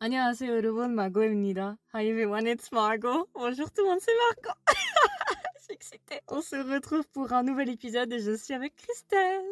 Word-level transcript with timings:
안녕하세요 0.00 0.54
여러분, 0.54 0.94
마고입니다. 0.94 1.78
Hi 1.94 2.06
everyone, 2.06 2.46
it's 2.46 2.70
Margot. 2.72 3.28
Bonjour 3.34 3.70
tout 3.70 3.82
le 3.82 3.88
monde, 3.88 4.00
c'est 4.00 4.12
Margot. 4.14 4.58
je 5.58 5.62
suis 5.64 5.74
excitée. 5.74 6.20
On 6.28 6.42
se 6.42 6.56
retrouve 6.56 7.08
pour 7.08 7.32
un 7.32 7.42
nouvel 7.42 7.70
épisode 7.70 8.12
et 8.12 8.18
je 8.18 8.36
suis 8.36 8.54
avec 8.54 8.76
Christelle. 8.76 9.42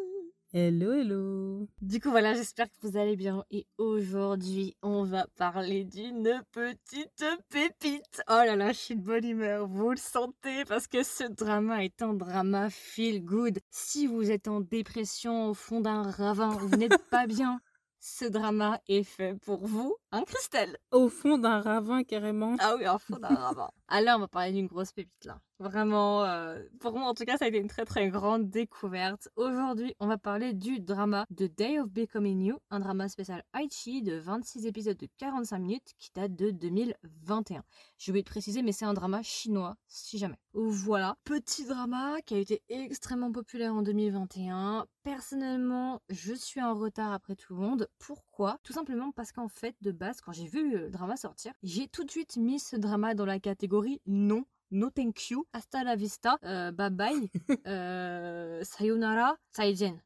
Hello, 0.56 0.92
hello. 0.92 1.66
Du 1.82 1.98
coup, 1.98 2.10
voilà, 2.10 2.32
j'espère 2.34 2.66
que 2.66 2.76
vous 2.82 2.96
allez 2.96 3.16
bien. 3.16 3.44
Et 3.50 3.66
aujourd'hui, 3.76 4.76
on 4.82 5.02
va 5.02 5.26
parler 5.36 5.84
d'une 5.84 6.44
petite 6.52 7.24
pépite. 7.50 8.22
Oh 8.28 8.34
là 8.46 8.54
là, 8.54 8.70
je 8.70 8.78
suis 8.78 8.94
de 8.94 9.02
bonne 9.02 9.24
humeur. 9.24 9.66
Vous 9.66 9.90
le 9.90 9.96
sentez 9.96 10.64
parce 10.66 10.86
que 10.86 11.02
ce 11.02 11.24
drama 11.24 11.84
est 11.84 12.02
un 12.02 12.14
drama 12.14 12.70
feel 12.70 13.24
good. 13.24 13.58
Si 13.70 14.06
vous 14.06 14.30
êtes 14.30 14.46
en 14.46 14.60
dépression 14.60 15.48
au 15.48 15.54
fond 15.54 15.80
d'un 15.80 16.02
ravin, 16.02 16.50
vous 16.50 16.76
n'êtes 16.76 17.02
pas 17.10 17.26
bien. 17.26 17.60
ce 18.01 18.23
drama 18.23 18.79
est 18.87 19.03
fait 19.03 19.37
pour 19.41 19.67
vous, 19.67 19.93
hein, 20.13 20.23
Christelle? 20.25 20.77
Au 20.91 21.09
fond 21.09 21.37
d'un 21.37 21.59
ravin, 21.59 22.03
carrément. 22.03 22.55
Ah 22.59 22.75
oui, 22.77 22.87
au 22.87 22.97
fond 22.97 23.17
d'un 23.17 23.27
ravin. 23.35 23.69
Alors, 23.89 24.17
on 24.17 24.21
va 24.21 24.27
parler 24.29 24.53
d'une 24.53 24.67
grosse 24.67 24.93
pépite 24.93 25.25
là. 25.25 25.41
Vraiment, 25.59 26.23
euh, 26.23 26.63
pour 26.79 26.93
moi 26.97 27.09
en 27.09 27.13
tout 27.13 27.25
cas, 27.25 27.35
ça 27.35 27.43
a 27.43 27.47
été 27.49 27.57
une 27.57 27.67
très 27.67 27.83
très 27.83 28.07
grande 28.07 28.49
découverte. 28.49 29.27
Aujourd'hui, 29.35 29.93
on 29.99 30.07
va 30.07 30.17
parler 30.17 30.53
du 30.53 30.79
drama 30.79 31.25
The 31.35 31.53
Day 31.53 31.81
of 31.81 31.89
Becoming 31.91 32.41
You, 32.41 32.59
un 32.69 32.79
drama 32.79 33.09
spécial 33.09 33.43
Aichi 33.53 34.01
de 34.01 34.15
26 34.15 34.65
épisodes 34.65 34.95
de 34.95 35.07
45 35.17 35.59
minutes 35.59 35.93
qui 35.97 36.11
date 36.15 36.33
de 36.35 36.51
2021. 36.51 37.63
Je 37.97 38.11
vais 38.13 38.23
te 38.23 38.29
préciser, 38.29 38.61
mais 38.61 38.71
c'est 38.71 38.85
un 38.85 38.93
drama 38.93 39.21
chinois, 39.21 39.75
si 39.87 40.17
jamais. 40.17 40.39
Voilà, 40.53 41.15
petit 41.25 41.65
drama 41.65 42.17
qui 42.25 42.33
a 42.33 42.37
été 42.37 42.63
extrêmement 42.69 43.31
populaire 43.31 43.73
en 43.73 43.83
2021. 43.83 44.87
Personnellement, 45.03 46.01
je 46.09 46.33
suis 46.33 46.61
en 46.61 46.73
retard 46.73 47.13
après 47.13 47.35
tout 47.35 47.53
le 47.53 47.59
monde. 47.59 47.87
Pourquoi? 47.99 48.57
Tout 48.63 48.73
simplement 48.73 49.11
parce 49.11 49.31
qu'en 49.31 49.47
fait, 49.47 49.75
de 49.81 49.91
base, 49.91 50.21
quand 50.21 50.31
j'ai 50.31 50.47
vu 50.47 50.71
le 50.71 50.89
drama 50.89 51.17
sortir, 51.17 51.53
j'ai 51.61 51.87
tout 51.87 52.03
de 52.03 52.11
suite 52.11 52.37
mis 52.37 52.59
ce 52.59 52.75
drama 52.75 53.13
dans 53.13 53.25
la 53.25 53.39
catégorie 53.39 54.01
non 54.07 54.43
no 54.71 54.89
thank 54.91 55.29
you, 55.31 55.45
hasta 55.51 55.83
la 55.83 55.95
vista, 55.95 56.37
euh, 56.43 56.71
bye 56.71 56.91
bye, 56.91 57.31
euh, 57.67 58.63
sayonara, 58.63 59.35
saijen 59.51 59.99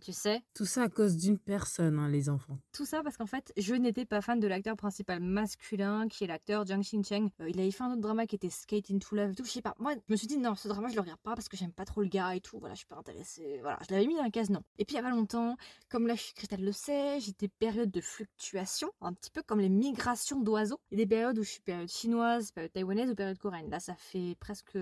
tu 0.00 0.12
sais. 0.12 0.42
Tout 0.54 0.64
ça 0.64 0.82
à 0.82 0.88
cause 0.88 1.16
d'une 1.16 1.38
personne, 1.38 1.98
hein, 1.98 2.08
les 2.08 2.28
enfants. 2.28 2.58
Tout 2.72 2.84
ça 2.84 3.02
parce 3.02 3.16
qu'en 3.16 3.26
fait, 3.26 3.52
je 3.56 3.74
n'étais 3.74 4.04
pas 4.04 4.20
fan 4.20 4.40
de 4.40 4.46
l'acteur 4.46 4.76
principal 4.76 5.20
masculin, 5.20 6.08
qui 6.08 6.24
est 6.24 6.26
l'acteur 6.26 6.66
Jiang 6.66 6.80
Xincheng. 6.80 7.30
Euh, 7.40 7.48
il 7.48 7.60
avait 7.60 7.70
fait 7.70 7.84
un 7.84 7.92
autre 7.92 8.00
drama 8.00 8.26
qui 8.26 8.36
était 8.36 8.50
Skate 8.50 8.90
into 8.90 9.14
Love 9.14 9.32
et 9.32 9.34
tout. 9.34 9.44
Je 9.44 9.50
sais 9.50 9.62
pas. 9.62 9.74
Moi, 9.78 9.94
je 9.94 10.12
me 10.12 10.16
suis 10.16 10.26
dit, 10.26 10.38
non, 10.38 10.54
ce 10.54 10.68
drama, 10.68 10.88
je 10.88 10.94
le 10.94 11.00
regarde 11.00 11.20
pas 11.20 11.34
parce 11.34 11.48
que 11.48 11.56
j'aime 11.56 11.72
pas 11.72 11.84
trop 11.84 12.02
le 12.02 12.08
gars 12.08 12.34
et 12.34 12.40
tout. 12.40 12.58
Voilà, 12.58 12.74
je 12.74 12.78
suis 12.78 12.86
pas 12.86 12.96
intéressée. 12.96 13.58
Voilà, 13.62 13.78
je 13.88 13.94
l'avais 13.94 14.06
mis 14.06 14.16
dans 14.16 14.22
la 14.22 14.30
case 14.30 14.50
non. 14.50 14.62
Et 14.78 14.84
puis, 14.84 14.94
il 14.94 14.98
y 14.98 15.00
a 15.00 15.02
pas 15.02 15.10
longtemps, 15.10 15.56
comme 15.88 16.06
là, 16.06 16.14
Christelle 16.16 16.64
le 16.64 16.72
sait, 16.72 17.20
j'ai 17.20 17.32
des 17.32 17.48
périodes 17.48 17.90
de 17.90 18.00
fluctuation, 18.00 18.90
un 19.00 19.12
petit 19.12 19.30
peu 19.30 19.42
comme 19.42 19.60
les 19.60 19.68
migrations 19.68 20.40
d'oiseaux. 20.40 20.80
Il 20.90 20.98
y 20.98 21.02
a 21.02 21.04
des 21.04 21.08
périodes 21.08 21.38
où 21.38 21.42
je 21.42 21.50
suis 21.50 21.60
période 21.60 21.88
chinoise, 21.88 22.50
période 22.52 22.72
taïwanaise 22.72 23.10
ou 23.10 23.14
période 23.14 23.38
coréenne. 23.38 23.70
Là, 23.70 23.80
ça 23.80 23.94
fait 23.94 24.36
presque 24.40 24.78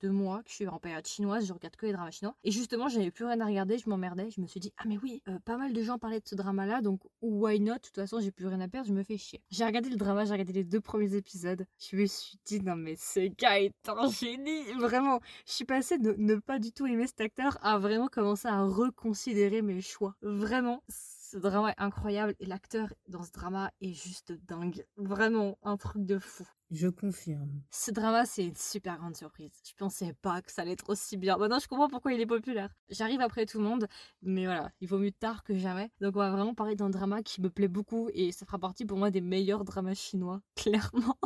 deux 0.00 0.10
mois 0.10 0.42
que 0.42 0.50
je 0.50 0.54
suis 0.54 0.68
en 0.68 0.78
période 0.78 1.06
chinoise, 1.06 1.46
je 1.46 1.52
regarde 1.52 1.76
que 1.76 1.86
les 1.86 1.92
dramas 1.92 2.10
chinois. 2.10 2.34
Et 2.44 2.50
justement, 2.50 2.88
j'avais 2.88 3.10
plus 3.10 3.24
rien 3.24 3.40
à 3.40 3.46
regarder, 3.46 3.78
je 3.78 3.88
m'emmerdais. 3.88 4.30
Je 4.30 4.40
me 4.40 4.46
suis 4.46 4.60
dit, 4.60 4.72
ah 4.78 4.84
mais 4.86 4.98
oui, 5.02 5.22
euh, 5.28 5.38
pas 5.44 5.56
mal 5.56 5.72
de 5.72 5.82
gens 5.82 5.98
parlaient 5.98 6.20
de 6.20 6.28
ce 6.28 6.34
drama-là, 6.34 6.80
donc 6.80 7.00
why 7.22 7.60
not? 7.60 7.74
De 7.74 7.78
toute 7.80 7.94
façon, 7.94 8.20
j'ai 8.20 8.30
plus 8.30 8.46
rien 8.46 8.60
à 8.60 8.68
perdre, 8.68 8.88
je 8.88 8.92
me 8.92 9.02
fais 9.02 9.18
chier. 9.18 9.42
J'ai 9.50 9.64
regardé 9.64 9.88
le 9.88 9.96
drama, 9.96 10.24
j'ai 10.24 10.32
regardé 10.32 10.52
les 10.52 10.64
deux 10.64 10.80
premiers 10.80 11.14
épisodes. 11.14 11.66
Je 11.78 11.96
me 11.96 12.06
suis 12.06 12.38
dit, 12.44 12.60
non 12.60 12.76
mais 12.76 12.96
ce 12.96 13.28
gars 13.28 13.60
est 13.60 13.88
un 13.88 14.10
génie 14.10 14.72
Vraiment, 14.78 15.20
je 15.46 15.52
suis 15.52 15.64
passée 15.64 15.98
de 15.98 16.14
ne 16.18 16.36
pas 16.36 16.58
du 16.58 16.72
tout 16.72 16.86
aimer 16.86 17.06
cet 17.06 17.20
acteur 17.20 17.58
à 17.62 17.78
vraiment 17.78 18.08
commencer 18.08 18.48
à 18.48 18.62
reconsidérer 18.62 19.62
mes 19.62 19.80
choix. 19.80 20.14
Vraiment, 20.22 20.82
ce 21.30 21.38
drama 21.38 21.70
est 21.70 21.80
incroyable 21.82 22.34
et 22.38 22.46
l'acteur 22.46 22.92
dans 23.08 23.24
ce 23.24 23.32
drama 23.32 23.72
est 23.80 23.92
juste 23.92 24.32
dingue. 24.46 24.86
Vraiment 24.96 25.58
un 25.64 25.76
truc 25.76 26.06
de 26.06 26.18
fou. 26.18 26.46
Je 26.70 26.88
confirme. 26.88 27.62
Ce 27.70 27.90
drama, 27.90 28.24
c'est 28.26 28.44
une 28.44 28.56
super 28.56 28.98
grande 28.98 29.16
surprise. 29.16 29.50
Je 29.64 29.72
pensais 29.74 30.14
pas 30.22 30.40
que 30.40 30.52
ça 30.52 30.62
allait 30.62 30.72
être 30.72 30.88
aussi 30.88 31.16
bien. 31.16 31.36
Maintenant, 31.36 31.58
je 31.58 31.66
comprends 31.66 31.88
pourquoi 31.88 32.12
il 32.12 32.20
est 32.20 32.26
populaire. 32.26 32.72
J'arrive 32.90 33.20
après 33.20 33.44
tout 33.44 33.58
le 33.58 33.64
monde, 33.64 33.88
mais 34.22 34.44
voilà, 34.44 34.70
il 34.80 34.88
vaut 34.88 34.98
mieux 34.98 35.10
tard 35.10 35.42
que 35.42 35.56
jamais. 35.56 35.90
Donc, 36.00 36.14
on 36.14 36.20
va 36.20 36.30
vraiment 36.30 36.54
parler 36.54 36.76
d'un 36.76 36.90
drama 36.90 37.22
qui 37.22 37.40
me 37.40 37.50
plaît 37.50 37.68
beaucoup 37.68 38.08
et 38.14 38.30
ça 38.30 38.46
fera 38.46 38.58
partie 38.58 38.84
pour 38.84 38.98
moi 38.98 39.10
des 39.10 39.20
meilleurs 39.20 39.64
dramas 39.64 39.94
chinois, 39.94 40.42
clairement. 40.56 41.18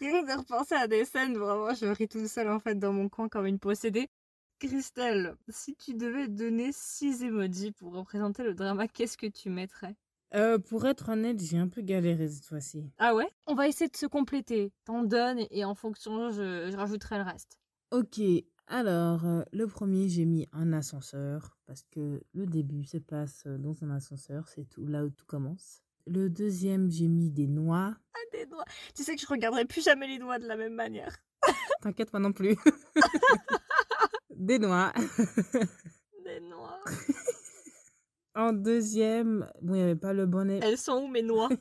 Rien 0.00 0.24
de 0.24 0.38
repenser 0.38 0.74
à 0.74 0.88
des 0.88 1.04
scènes, 1.04 1.36
vraiment, 1.36 1.72
je 1.72 1.86
ris 1.86 2.08
tout 2.08 2.26
seul 2.26 2.48
en 2.50 2.58
fait 2.58 2.76
dans 2.76 2.92
mon 2.92 3.08
coin 3.08 3.28
comme 3.28 3.46
une 3.46 3.60
possédée. 3.60 4.08
Christelle, 4.58 5.36
si 5.48 5.76
tu 5.76 5.94
devais 5.94 6.28
donner 6.28 6.70
6 6.72 7.24
emojis 7.24 7.72
pour 7.72 7.92
représenter 7.92 8.42
le 8.42 8.54
drama, 8.54 8.88
qu'est-ce 8.88 9.18
que 9.18 9.26
tu 9.26 9.50
mettrais? 9.50 9.96
Euh, 10.34 10.58
pour 10.58 10.86
être 10.86 11.10
honnête, 11.10 11.40
j'ai 11.40 11.58
un 11.58 11.68
peu 11.68 11.82
galéré 11.82 12.28
cette 12.28 12.46
fois-ci. 12.46 12.90
Ah 12.98 13.14
ouais? 13.14 13.28
On 13.46 13.54
va 13.54 13.68
essayer 13.68 13.88
de 13.88 13.96
se 13.96 14.06
compléter. 14.06 14.72
T'en 14.84 15.04
donnes 15.04 15.46
et 15.50 15.64
en 15.64 15.74
fonction, 15.74 16.30
je, 16.30 16.74
rajouterai 16.74 17.18
le 17.18 17.24
reste. 17.24 17.58
Ok, 17.90 18.20
alors 18.66 19.26
euh, 19.26 19.42
le 19.52 19.66
premier, 19.66 20.08
j'ai 20.08 20.24
mis 20.24 20.48
un 20.52 20.72
ascenseur 20.72 21.56
parce 21.66 21.84
que 21.92 22.22
le 22.32 22.46
début 22.46 22.84
se 22.84 22.96
passe 22.96 23.46
dans 23.46 23.84
un 23.84 23.90
ascenseur, 23.90 24.48
c'est 24.48 24.68
tout 24.68 24.86
là 24.86 25.04
où 25.04 25.10
tout 25.10 25.26
commence. 25.26 25.82
Le 26.06 26.30
deuxième, 26.30 26.90
j'ai 26.90 27.08
mis 27.08 27.30
des 27.30 27.46
noix. 27.46 27.94
Ah, 28.14 28.18
des 28.32 28.46
noix 28.46 28.64
Tu 28.94 29.02
sais 29.02 29.14
que 29.14 29.20
je 29.20 29.26
regarderai 29.26 29.66
plus 29.66 29.84
jamais 29.84 30.06
les 30.06 30.18
noix 30.18 30.38
de 30.38 30.46
la 30.46 30.56
même 30.56 30.74
manière. 30.74 31.14
T'inquiète, 31.82 32.12
moi 32.12 32.20
non 32.20 32.32
plus. 32.32 32.56
Des 34.36 34.58
noix. 34.58 34.92
Des 36.24 36.40
noix. 36.40 36.78
en 38.34 38.52
deuxième, 38.52 39.48
bon, 39.62 39.74
il 39.74 39.78
n'y 39.78 39.82
avait 39.82 39.96
pas 39.96 40.12
le 40.12 40.26
bonnet. 40.26 40.60
Elles 40.62 40.76
sont 40.76 41.04
où 41.04 41.08
mes 41.08 41.22
noix 41.22 41.48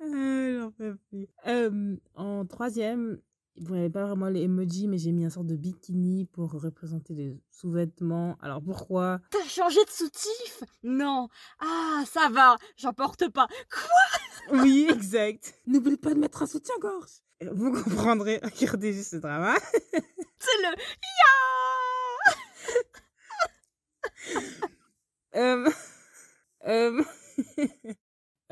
J'en 0.00 0.70
peux 0.72 0.96
plus. 1.10 1.28
Euh, 1.46 1.96
en 2.14 2.46
troisième, 2.46 3.20
bon, 3.56 3.74
il 3.74 3.76
n'y 3.76 3.80
avait 3.80 3.90
pas 3.90 4.06
vraiment 4.06 4.28
les 4.28 4.40
emojis, 4.42 4.88
mais 4.88 4.96
j'ai 4.96 5.12
mis 5.12 5.26
un 5.26 5.30
sorte 5.30 5.46
de 5.46 5.56
bikini 5.56 6.24
pour 6.24 6.52
représenter 6.52 7.12
les 7.14 7.36
sous-vêtements. 7.50 8.38
Alors 8.40 8.62
pourquoi? 8.62 9.20
T'as 9.30 9.44
changé 9.46 9.84
de 9.84 9.90
soutif? 9.90 10.64
Non. 10.82 11.28
Ah, 11.60 12.02
ça 12.06 12.30
va, 12.30 12.56
j'en 12.76 12.94
porte 12.94 13.28
pas. 13.28 13.46
Quoi? 13.70 14.62
Oui, 14.62 14.88
exact. 14.90 15.54
N'oublie 15.66 15.98
pas 15.98 16.14
de 16.14 16.18
mettre 16.18 16.42
un 16.42 16.46
soutien-gorge. 16.46 17.20
Vous 17.52 17.72
comprendrez, 17.72 18.40
regardez 18.42 18.92
juste 18.92 19.10
ce 19.10 19.16
drama. 19.16 19.54
C'est 20.42 20.58
le 20.62 20.74
Ya 21.22 21.32
euh, 25.36 25.70
euh, 26.66 27.02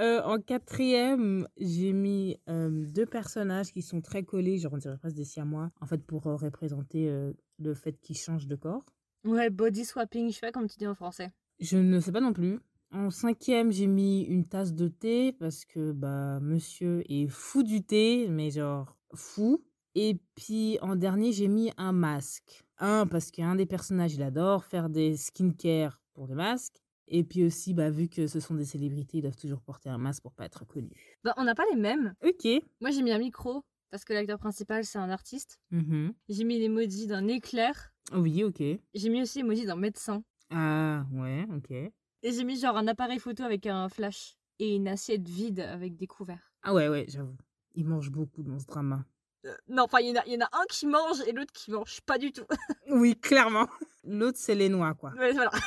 euh, 0.00 0.22
En 0.22 0.40
quatrième, 0.40 1.48
j'ai 1.56 1.92
mis 1.92 2.38
deux 2.46 3.06
personnages 3.06 3.72
qui 3.72 3.82
sont 3.82 4.00
très 4.00 4.22
collés, 4.22 4.58
genre 4.58 4.74
on 4.74 4.78
dirait 4.78 4.98
presque 4.98 5.16
des 5.16 5.24
siamois, 5.24 5.70
en 5.80 5.86
fait 5.86 5.98
pour 6.06 6.22
représenter 6.22 7.10
le 7.58 7.74
fait 7.74 8.00
qu'ils 8.00 8.16
changent 8.16 8.46
de 8.46 8.56
corps. 8.56 8.84
Ouais, 9.24 9.50
body 9.50 9.84
swapping, 9.84 10.28
je 10.30 10.34
sais 10.34 10.40
pas 10.40 10.52
comme 10.52 10.68
tu 10.68 10.78
dis 10.78 10.86
en 10.86 10.94
français. 10.94 11.32
Je 11.58 11.76
ne 11.76 11.98
sais 12.00 12.12
pas 12.12 12.20
non 12.20 12.32
plus. 12.32 12.60
En 12.92 13.10
cinquième, 13.10 13.70
j'ai 13.70 13.86
mis 13.86 14.22
une 14.22 14.46
tasse 14.46 14.72
de 14.74 14.88
thé 14.88 15.32
parce 15.32 15.64
que 15.64 15.92
bah 15.92 16.40
monsieur 16.40 17.02
est 17.10 17.28
fou 17.28 17.62
du 17.62 17.82
thé, 17.84 18.28
mais 18.28 18.50
genre 18.50 18.96
fou. 19.14 19.64
Et 19.94 20.20
puis 20.36 20.78
en 20.82 20.96
dernier, 20.96 21.32
j'ai 21.32 21.48
mis 21.48 21.72
un 21.76 21.92
masque. 21.92 22.62
Un, 22.78 23.06
parce 23.06 23.30
qu'un 23.30 23.56
des 23.56 23.66
personnages, 23.66 24.14
il 24.14 24.22
adore 24.22 24.64
faire 24.64 24.88
des 24.88 25.16
skincare 25.16 26.00
pour 26.12 26.26
le 26.26 26.34
masque. 26.34 26.80
Et 27.08 27.24
puis 27.24 27.44
aussi, 27.44 27.74
bah, 27.74 27.90
vu 27.90 28.08
que 28.08 28.28
ce 28.28 28.38
sont 28.38 28.54
des 28.54 28.64
célébrités, 28.64 29.18
ils 29.18 29.22
doivent 29.22 29.36
toujours 29.36 29.60
porter 29.60 29.88
un 29.88 29.98
masque 29.98 30.22
pour 30.22 30.32
pas 30.32 30.44
être 30.44 30.64
connus. 30.64 31.18
Bah, 31.24 31.34
on 31.36 31.44
n'a 31.44 31.56
pas 31.56 31.64
les 31.72 31.76
mêmes. 31.76 32.14
Ok. 32.24 32.46
Moi, 32.80 32.90
j'ai 32.92 33.02
mis 33.02 33.10
un 33.10 33.18
micro, 33.18 33.64
parce 33.90 34.04
que 34.04 34.12
l'acteur 34.12 34.38
principal, 34.38 34.84
c'est 34.84 34.98
un 34.98 35.10
artiste. 35.10 35.58
Mmh 35.72 36.10
j'ai 36.28 36.44
mis 36.44 36.60
l'emoji 36.60 37.08
d'un 37.08 37.26
éclair. 37.26 37.92
Oui, 38.12 38.44
ok. 38.44 38.62
J'ai 38.94 39.08
mis 39.08 39.22
aussi 39.22 39.40
l'emoji 39.40 39.66
d'un 39.66 39.76
médecin. 39.76 40.22
Ah, 40.50 41.04
ouais, 41.12 41.46
ok. 41.52 41.70
Et 41.72 42.32
j'ai 42.32 42.44
mis 42.44 42.58
genre 42.58 42.76
un 42.76 42.86
appareil 42.86 43.18
photo 43.18 43.42
avec 43.42 43.66
un 43.66 43.88
flash 43.88 44.36
et 44.60 44.76
une 44.76 44.86
assiette 44.86 45.28
vide 45.28 45.60
avec 45.60 45.96
des 45.96 46.06
couverts. 46.06 46.52
Ah 46.62 46.74
ouais, 46.74 46.88
ouais, 46.88 47.06
j'avoue. 47.08 47.36
Il 47.74 47.86
mange 47.86 48.10
beaucoup 48.10 48.42
dans 48.42 48.58
ce 48.58 48.66
drama. 48.66 49.04
Euh, 49.46 49.56
non, 49.68 49.84
enfin, 49.84 50.00
il 50.00 50.08
y, 50.08 50.30
y, 50.30 50.36
en 50.36 50.44
a 50.44 50.48
un 50.52 50.64
qui 50.68 50.86
mange 50.86 51.20
et 51.26 51.32
l'autre 51.32 51.52
qui 51.52 51.70
mange 51.70 52.00
pas 52.02 52.18
du 52.18 52.32
tout. 52.32 52.44
oui, 52.88 53.18
clairement. 53.18 53.68
L'autre, 54.04 54.38
c'est 54.38 54.54
les 54.54 54.68
noix, 54.68 54.94
quoi. 54.94 55.12
Ouais, 55.12 55.32
voilà. 55.32 55.50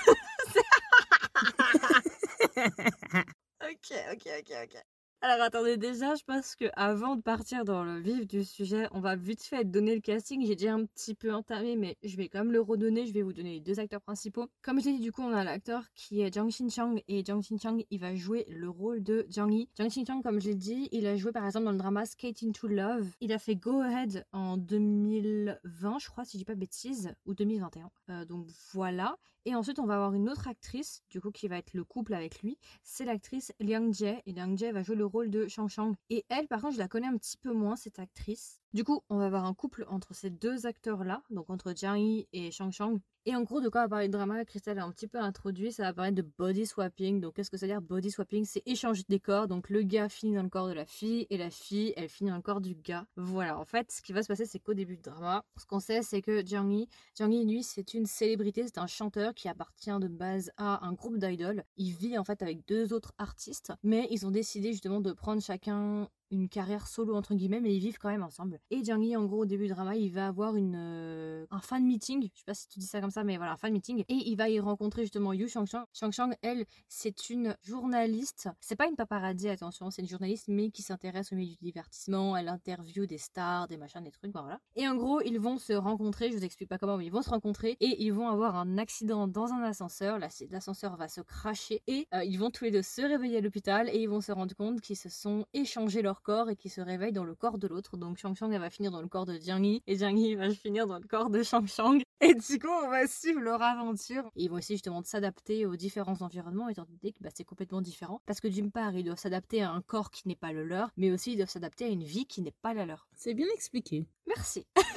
ok, 3.62 3.94
ok, 4.14 4.28
ok, 4.40 4.52
ok. 4.64 4.84
Alors 5.26 5.42
attendez, 5.42 5.78
déjà, 5.78 6.16
je 6.16 6.24
pense 6.26 6.54
que 6.54 6.66
avant 6.76 7.16
de 7.16 7.22
partir 7.22 7.64
dans 7.64 7.86
le 7.86 7.98
vif 7.98 8.28
du 8.28 8.44
sujet, 8.44 8.90
on 8.92 9.00
va 9.00 9.16
vite 9.16 9.42
fait 9.42 9.64
donner 9.64 9.96
le 9.96 10.02
casting. 10.02 10.46
J'ai 10.46 10.58
déjà 10.58 10.74
un 10.74 10.84
petit 10.86 11.16
peu 11.16 11.34
entamé, 11.34 11.78
mais 11.78 11.98
je 12.04 12.18
vais 12.18 12.28
quand 12.28 12.40
même 12.40 12.52
le 12.52 12.60
redonner. 12.60 13.06
Je 13.06 13.14
vais 13.14 13.22
vous 13.22 13.32
donner 13.32 13.54
les 13.54 13.60
deux 13.62 13.80
acteurs 13.80 14.02
principaux. 14.02 14.50
Comme 14.62 14.82
je 14.82 14.88
l'ai 14.88 14.98
dit, 14.98 15.00
du 15.00 15.14
coup, 15.14 15.22
on 15.22 15.34
a 15.34 15.46
l'acteur 15.46 15.86
qui 15.96 16.20
est 16.20 16.34
Jang 16.34 16.50
Shin-chang 16.50 16.98
et 17.08 17.24
Jang 17.24 17.42
Shin-chang, 17.42 17.86
il 17.90 18.00
va 18.02 18.14
jouer 18.16 18.44
le 18.50 18.70
rôle 18.70 19.02
de 19.02 19.26
Jang 19.30 19.50
Yi. 19.50 19.70
Jang 19.78 19.90
Shin-chang, 19.90 20.24
comme 20.24 20.42
je 20.42 20.50
l'ai 20.50 20.56
dit, 20.56 20.90
il 20.92 21.08
a 21.08 21.16
joué 21.16 21.32
par 21.32 21.46
exemple 21.46 21.64
dans 21.64 21.72
le 21.72 21.78
drama 21.78 22.06
Skate 22.06 22.44
into 22.44 22.68
Love. 22.68 23.08
Il 23.22 23.32
a 23.32 23.40
fait 23.40 23.56
Go 23.56 23.80
Ahead 23.80 24.26
en 24.34 24.58
2020, 24.58 26.00
je 26.00 26.10
crois, 26.10 26.26
si 26.26 26.34
je 26.34 26.40
dis 26.40 26.46
pas 26.46 26.56
bêtises, 26.56 27.14
ou 27.26 27.34
2021. 27.34 27.90
Euh, 28.10 28.26
donc 28.26 28.48
voilà. 28.74 29.16
Et 29.46 29.56
ensuite, 29.56 29.80
on 29.80 29.86
va 29.86 29.96
avoir 29.96 30.14
une 30.14 30.30
autre 30.30 30.48
actrice, 30.48 31.04
du 31.10 31.20
coup, 31.20 31.32
qui 31.32 31.48
va 31.48 31.58
être 31.58 31.74
le 31.74 31.84
couple 31.84 32.14
avec 32.14 32.42
lui. 32.42 32.58
C'est 32.84 33.04
l'actrice 33.04 33.52
Liang 33.60 33.92
Jie. 33.92 34.22
Et 34.26 34.32
Liang 34.32 34.56
Jie 34.58 34.72
va 34.72 34.84
jouer 34.84 34.96
le 34.96 35.06
rôle 35.06 35.30
de 35.30 35.48
Shang 35.48 35.68
Shang. 35.68 35.96
Et 36.10 36.26
elle, 36.30 36.48
par 36.48 36.62
contre, 36.62 36.76
je 36.76 36.80
la 36.80 36.88
connais 36.88 37.08
un 37.08 37.18
petit 37.18 37.38
peu 37.38 37.52
moins, 37.52 37.76
cette 37.76 38.00
actrice. 38.00 38.63
Du 38.74 38.84
coup, 38.84 39.04
on 39.10 39.20
va 39.20 39.26
avoir 39.28 39.46
un 39.46 39.54
couple 39.54 39.86
entre 39.88 40.16
ces 40.16 40.32
deux 40.32 40.66
acteurs-là, 40.66 41.22
donc 41.30 41.52
entre 41.52 41.76
Jiang 41.76 41.96
Yi 41.96 42.28
et 42.34 42.50
Shang 42.50 42.72
Shang. 42.72 43.00
Et 43.26 43.36
en 43.36 43.44
gros, 43.44 43.62
de 43.62 43.70
quoi 43.70 43.84
va 43.84 43.88
parler 43.88 44.08
de 44.08 44.14
drama, 44.14 44.44
Christelle 44.44 44.80
a 44.80 44.84
un 44.84 44.92
petit 44.92 45.08
peu 45.08 45.20
introduit, 45.20 45.72
ça 45.72 45.84
va 45.84 45.94
parler 45.94 46.12
de 46.12 46.24
body 46.24 46.66
swapping. 46.66 47.22
Donc, 47.22 47.36
qu'est-ce 47.36 47.52
que 47.52 47.56
ça 47.56 47.68
veut 47.68 47.72
dire 47.72 47.82
body 47.82 48.12
swapping? 48.12 48.44
C'est 48.44 48.64
échanger 48.66 49.04
des 49.08 49.20
corps. 49.20 49.48
Donc, 49.48 49.70
le 49.70 49.84
gars 49.84 50.10
finit 50.10 50.36
dans 50.36 50.44
le 50.44 50.50
corps 50.50 50.68
de 50.68 50.74
la 50.74 50.86
fille 50.86 51.28
et 51.30 51.38
la 51.38 51.50
fille, 51.50 51.94
elle 51.96 52.10
finit 52.10 52.32
dans 52.32 52.36
le 52.36 52.42
corps 52.42 52.60
du 52.60 52.76
gars. 52.76 53.06
Voilà, 53.16 53.58
en 53.58 53.64
fait, 53.64 53.92
ce 53.92 54.02
qui 54.02 54.12
va 54.12 54.24
se 54.24 54.28
passer, 54.28 54.46
c'est 54.46 54.60
qu'au 54.60 54.74
début 54.74 54.96
du 54.96 55.04
drama, 55.04 55.46
ce 55.56 55.66
qu'on 55.66 55.80
sait, 55.80 56.02
c'est 56.02 56.22
que 56.22 56.46
Jiang 56.46 56.70
Yi, 56.70 56.90
Jiang 57.16 57.32
Yi, 57.32 57.46
lui, 57.46 57.64
c'est 57.64 57.94
une 57.94 58.08
célébrité, 58.08 58.64
c'est 58.66 58.80
un 58.80 58.88
chanteur 58.88 59.34
qui 59.36 59.48
appartient 59.48 60.00
de 60.00 60.08
base 60.10 60.52
à 60.58 60.86
un 60.86 60.92
groupe 60.94 61.18
d'idoles. 61.18 61.64
Il 61.78 61.96
vit 61.96 62.18
en 62.18 62.26
fait 62.26 62.42
avec 62.42 62.68
deux 62.68 62.92
autres 62.92 63.14
artistes, 63.20 63.72
mais 63.84 64.08
ils 64.10 64.26
ont 64.26 64.32
décidé 64.32 64.74
justement 64.74 65.00
de 65.00 65.14
prendre 65.14 65.42
chacun 65.42 66.10
une 66.34 66.50
carrière 66.50 66.88
solo 66.88 67.16
entre 67.16 67.36
guillemets, 67.36 67.62
mais 67.62 67.76
ils 67.76 67.80
vivent 67.80 68.00
quand 68.00 68.10
même 68.10 68.24
ensemble. 68.24 68.60
Et 68.72 68.84
Jiang 68.84 69.02
Yi, 69.02 69.16
en 69.16 69.26
gros, 69.26 69.44
au 69.44 69.46
début 69.46 69.68
du 69.68 69.74
drama, 69.74 69.96
il 69.96 70.12
va 70.12 70.28
avoir 70.28 70.56
une, 70.56 70.76
euh, 70.76 71.46
un 71.52 71.60
fan 71.60 71.86
meeting, 71.86 72.30
je 72.34 72.40
sais 72.40 72.46
pas 72.46 72.54
si 72.54 72.68
tu 72.68 72.80
dis 72.80 72.88
ça 72.88 73.00
comme 73.02 73.12
ça, 73.12 73.24
mais 73.24 73.38
voilà, 73.38 73.54
un 73.54 73.58
fan 73.58 73.72
meeting, 73.72 74.04
et 74.08 74.14
il 74.14 74.36
va 74.36 74.50
y 74.50 74.60
rencontrer 74.60 75.04
justement 75.04 75.32
Yu 75.34 75.48
Shangshang. 75.48 75.86
Shangshang, 75.94 76.34
elle, 76.42 76.66
c'est 76.88 77.30
une 77.30 77.56
journaliste, 77.62 78.50
c'est 78.60 78.76
pas 78.76 78.88
une 78.88 78.96
paparazzi, 78.96 79.50
attention, 79.50 79.92
c'est 79.92 80.02
une 80.02 80.08
journaliste, 80.08 80.48
mais 80.48 80.72
qui 80.72 80.82
s'intéresse 80.82 81.32
au 81.32 81.36
milieu 81.36 81.52
du 81.52 81.58
divertissement, 81.62 82.36
elle 82.36 82.50
interview 82.50 83.06
des 83.06 83.20
stars, 83.20 83.68
des 83.68 83.78
machins, 83.78 84.04
des 84.04 84.12
trucs, 84.12 84.32
voilà. 84.32 84.60
Et 84.76 84.88
en 84.88 84.96
gros, 84.96 85.22
ils 85.22 85.40
vont 85.40 85.58
se 85.58 85.74
rencontrer, 85.74 86.32
je 86.32 86.38
vous 86.38 86.46
explique 86.46 86.70
pas 86.70 86.80
comment, 86.80 86.98
mais 86.98 87.06
ils 87.06 87.12
vont 87.12 87.22
se 87.22 87.30
rencontrer, 87.30 87.78
et 87.80 88.04
ils 88.04 88.12
vont 88.12 88.28
avoir 88.28 88.56
un 88.56 88.78
accident 88.80 89.28
dans 89.28 89.52
un 89.54 89.62
ascenseur, 89.62 90.18
l'ascenseur 90.18 90.98
va 90.98 91.08
se 91.08 91.22
cracher, 91.22 91.84
et 91.88 92.08
euh, 92.16 92.24
ils 92.24 92.38
vont 92.38 92.50
tous 92.50 92.64
les 92.64 92.72
deux 92.72 92.82
se 92.82 93.02
réveiller 93.02 93.38
à 93.38 93.42
l'hôpital, 93.42 93.88
et 93.90 94.02
ils 94.02 94.10
vont 94.10 94.22
se 94.22 94.32
rendre 94.32 94.56
compte 94.56 94.82
qu'ils 94.82 94.98
se 94.98 95.10
sont 95.10 95.46
échangés 95.54 96.02
leur 96.02 96.23
corps 96.24 96.50
et 96.50 96.56
qui 96.56 96.70
se 96.70 96.82
réveille 96.82 97.12
dans 97.12 97.24
le 97.24 97.36
corps 97.36 97.60
de 97.60 97.68
l'autre. 97.68 97.98
Donc 97.98 98.18
Shang 98.18 98.36
Shang 98.36 98.52
elle 98.52 98.62
va 98.62 98.72
finir 98.72 98.92
dans 98.92 99.02
le 99.02 99.08
corps 99.08 99.28
de 99.28 99.38
Jiang 99.38 99.64
Yi 99.64 99.84
et 99.86 99.96
Jiang 99.96 100.18
Yi 100.18 100.36
va 100.36 100.50
finir 100.50 100.88
dans 100.88 100.98
le 100.98 101.08
corps 101.08 101.30
de 101.30 101.44
Shang 101.44 101.68
Shang. 101.68 102.02
Et 102.22 102.34
du 102.34 102.60
coup 102.60 102.68
on 102.68 102.90
va 102.90 103.06
suivre 103.06 103.42
leur 103.42 103.62
aventure. 103.62 104.32
Et 104.36 104.46
ils 104.46 104.50
vont 104.50 104.58
essayer 104.58 104.78
justement 104.78 105.02
de 105.02 105.06
s'adapter 105.06 105.66
aux 105.66 105.76
différents 105.76 106.22
environnements 106.22 106.70
étant 106.70 106.86
donné 106.86 107.14
que 107.14 107.22
bah, 107.22 107.30
c'est 107.34 107.44
complètement 107.44 107.82
différent. 107.82 108.22
Parce 108.26 108.40
que 108.40 108.48
d'une 108.48 108.72
part 108.72 108.96
ils 108.96 109.04
doivent 109.04 109.20
s'adapter 109.20 109.62
à 109.62 109.72
un 109.72 109.82
corps 109.82 110.10
qui 110.10 110.28
n'est 110.28 110.36
pas 110.36 110.54
le 110.54 110.64
leur, 110.64 110.90
mais 110.98 111.12
aussi 111.12 111.34
ils 111.34 111.38
doivent 111.38 111.50
s'adapter 111.50 111.86
à 111.86 111.90
une 111.90 112.04
vie 112.04 112.26
qui 112.26 112.42
n'est 112.42 112.56
pas 112.62 112.74
la 112.74 112.86
leur. 112.86 113.08
C'est 113.14 113.34
bien 113.34 113.48
expliqué. 113.54 114.08
Merci. 114.26 114.66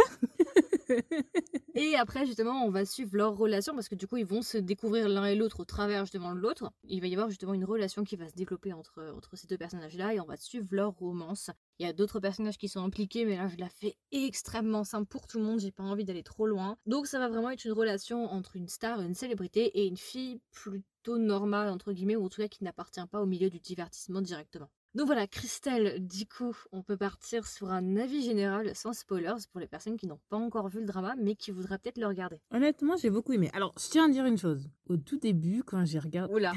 et 1.75 1.97
après, 1.97 2.27
justement, 2.27 2.65
on 2.65 2.71
va 2.71 2.85
suivre 2.85 3.17
leur 3.17 3.37
relation 3.37 3.75
parce 3.75 3.89
que 3.89 3.95
du 3.95 4.07
coup, 4.07 4.17
ils 4.17 4.27
vont 4.27 4.43
se 4.43 4.59
découvrir 4.59 5.09
l'un 5.09 5.25
et 5.27 5.35
l'autre 5.35 5.61
au 5.61 5.65
travers 5.65 6.05
justement 6.05 6.35
de 6.35 6.41
l'autre. 6.41 6.71
Il 6.85 7.01
va 7.01 7.07
y 7.07 7.15
avoir 7.15 7.29
justement 7.29 7.55
une 7.55 7.65
relation 7.65 8.05
qui 8.05 8.17
va 8.17 8.29
se 8.29 8.35
développer 8.35 8.73
entre, 8.73 9.13
entre 9.17 9.37
ces 9.37 9.47
deux 9.47 9.59
personnages-là 9.59 10.15
et 10.15 10.21
on 10.21 10.27
va 10.27 10.37
suivre 10.37 10.69
leur 10.71 10.93
romance. 10.93 11.51
Il 11.79 11.87
y 11.87 11.89
a 11.89 11.93
d'autres 11.93 12.21
personnages 12.21 12.59
qui 12.59 12.69
sont 12.69 12.83
impliqués, 12.83 13.25
mais 13.25 13.37
là, 13.37 13.49
je 13.49 13.57
la 13.57 13.69
fais 13.69 13.97
extrêmement 14.13 14.85
simple 14.85 15.07
pour 15.07 15.27
tout 15.27 15.39
le 15.39 15.45
monde. 15.45 15.61
J'ai 15.61 15.73
pas 15.73 15.83
envie 15.83 16.05
d'aller 16.05 16.23
trop 16.23 16.47
loin. 16.47 16.79
Donc, 16.87 17.07
ça 17.07 17.19
va 17.19 17.29
vraiment 17.29 17.51
être 17.51 17.65
une 17.65 17.73
relation 17.73 18.25
entre 18.33 18.57
une 18.57 18.69
star, 18.69 19.01
une 19.01 19.15
célébrité 19.15 19.81
et 19.81 19.87
une 19.87 19.97
fille 19.97 20.41
plutôt 20.53 21.19
normale, 21.19 21.69
entre 21.69 21.93
guillemets, 21.93 22.17
ou 22.17 22.25
en 22.25 22.29
tout 22.29 22.41
cas 22.41 22.49
qui 22.49 22.65
n'appartient 22.65 23.07
pas 23.11 23.21
au 23.21 23.27
milieu 23.27 23.51
du 23.51 23.61
divertissement 23.61 24.23
directement. 24.23 24.71
Donc 24.97 25.09
voilà, 25.09 25.27
Christelle, 25.27 26.07
du 26.07 26.25
coup, 26.25 26.57
on 26.73 26.83
peut 26.83 26.97
partir 26.97 27.47
sur 27.47 27.71
un 27.71 27.99
avis 27.99 28.23
général 28.23 28.75
sans 28.75 28.95
spoilers 28.95 29.45
pour 29.53 29.61
les 29.61 29.67
personnes 29.67 29.99
qui 29.99 30.07
n'ont 30.07 30.21
pas 30.31 30.39
encore 30.39 30.71
vu 30.71 30.81
le 30.81 30.87
drama, 30.87 31.15
mais 31.19 31.35
qui 31.35 31.51
voudraient 31.51 31.77
peut-être 31.77 31.99
le 31.99 32.07
regarder. 32.07 32.41
Honnêtement, 32.51 32.97
j'ai 32.97 33.11
beaucoup 33.11 33.35
aimé. 33.35 33.51
Alors, 33.53 33.75
je 33.79 33.91
tiens 33.91 34.07
à 34.07 34.09
dire 34.11 34.25
une 34.25 34.39
chose. 34.39 34.71
Au 34.89 34.97
tout 34.97 35.19
début, 35.19 35.63
quand 35.65 35.85
j'ai 35.85 35.99
regardé... 35.99 36.33
Oula 36.33 36.55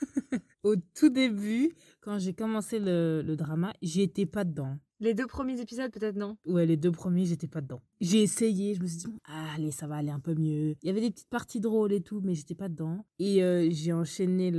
Au 0.64 0.74
tout 0.74 1.10
début, 1.10 1.76
quand 2.00 2.18
j'ai 2.18 2.34
commencé 2.34 2.80
le, 2.80 3.22
le 3.24 3.36
drama, 3.36 3.72
j'étais 3.82 4.26
pas 4.26 4.42
dedans. 4.42 4.76
Les 4.98 5.14
deux 5.14 5.28
premiers 5.28 5.60
épisodes, 5.60 5.92
peut-être 5.92 6.16
non? 6.16 6.36
Ouais, 6.44 6.66
les 6.66 6.76
deux 6.76 6.90
premiers, 6.90 7.24
j'étais 7.24 7.46
pas 7.46 7.60
dedans. 7.60 7.82
J'ai 8.00 8.20
essayé, 8.20 8.74
je 8.74 8.82
me 8.82 8.88
suis 8.88 8.96
dit, 8.96 9.06
ah, 9.26 9.50
allez, 9.54 9.70
ça 9.70 9.86
va 9.86 9.94
aller 9.94 10.10
un 10.10 10.18
peu 10.18 10.34
mieux. 10.34 10.74
Il 10.82 10.86
y 10.86 10.90
avait 10.90 11.02
des 11.02 11.12
petites 11.12 11.28
parties 11.28 11.60
drôles 11.60 11.92
et 11.92 12.00
tout, 12.00 12.20
mais 12.24 12.34
j'étais 12.34 12.56
pas 12.56 12.68
dedans. 12.68 13.06
Et 13.20 13.44
euh, 13.44 13.68
j'ai 13.70 13.92
enchaîné 13.92 14.50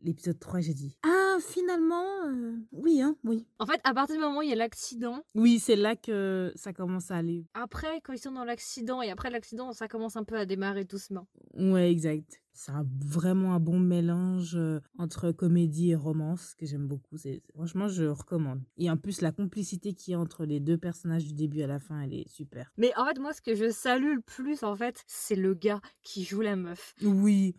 l'épisode 0.00 0.40
3, 0.40 0.58
j'ai 0.58 0.74
dit, 0.74 0.96
ah, 1.04 1.25
finalement, 1.40 2.04
euh, 2.26 2.56
oui, 2.72 3.00
hein, 3.00 3.16
oui. 3.24 3.46
En 3.58 3.66
fait, 3.66 3.80
à 3.84 3.94
partir 3.94 4.16
du 4.16 4.22
moment 4.22 4.38
où 4.38 4.42
il 4.42 4.50
y 4.50 4.52
a 4.52 4.56
l'accident. 4.56 5.22
Oui, 5.34 5.58
c'est 5.58 5.76
là 5.76 5.96
que 5.96 6.52
ça 6.56 6.72
commence 6.72 7.10
à 7.10 7.16
aller. 7.16 7.44
Après, 7.54 8.00
quand 8.02 8.12
ils 8.12 8.18
sont 8.18 8.32
dans 8.32 8.44
l'accident 8.44 9.02
et 9.02 9.10
après 9.10 9.30
l'accident, 9.30 9.72
ça 9.72 9.88
commence 9.88 10.16
un 10.16 10.24
peu 10.24 10.36
à 10.36 10.46
démarrer 10.46 10.84
doucement. 10.84 11.26
Ouais, 11.54 11.90
exact. 11.90 12.40
C'est 12.58 12.72
vraiment 13.04 13.54
un 13.54 13.60
bon 13.60 13.78
mélange 13.78 14.54
euh, 14.56 14.80
entre 14.98 15.30
comédie 15.30 15.90
et 15.90 15.94
romance 15.94 16.54
que 16.54 16.64
j'aime 16.64 16.88
beaucoup. 16.88 17.18
C'est 17.18 17.42
franchement, 17.54 17.86
je 17.86 18.04
recommande. 18.04 18.62
Et 18.78 18.90
en 18.90 18.96
plus, 18.96 19.20
la 19.20 19.30
complicité 19.30 19.92
qui 19.92 20.12
est 20.12 20.16
entre 20.16 20.46
les 20.46 20.58
deux 20.58 20.78
personnages 20.78 21.26
du 21.26 21.34
début 21.34 21.60
à 21.60 21.66
la 21.66 21.78
fin, 21.78 22.00
elle 22.00 22.14
est 22.14 22.28
super. 22.30 22.72
Mais 22.78 22.96
en 22.96 23.04
fait, 23.04 23.18
moi, 23.18 23.34
ce 23.34 23.42
que 23.42 23.54
je 23.54 23.70
salue 23.70 24.14
le 24.14 24.22
plus, 24.22 24.62
en 24.62 24.74
fait, 24.74 25.04
c'est 25.06 25.36
le 25.36 25.52
gars 25.52 25.82
qui 26.02 26.24
joue 26.24 26.40
la 26.40 26.56
meuf. 26.56 26.94
Oui. 27.02 27.54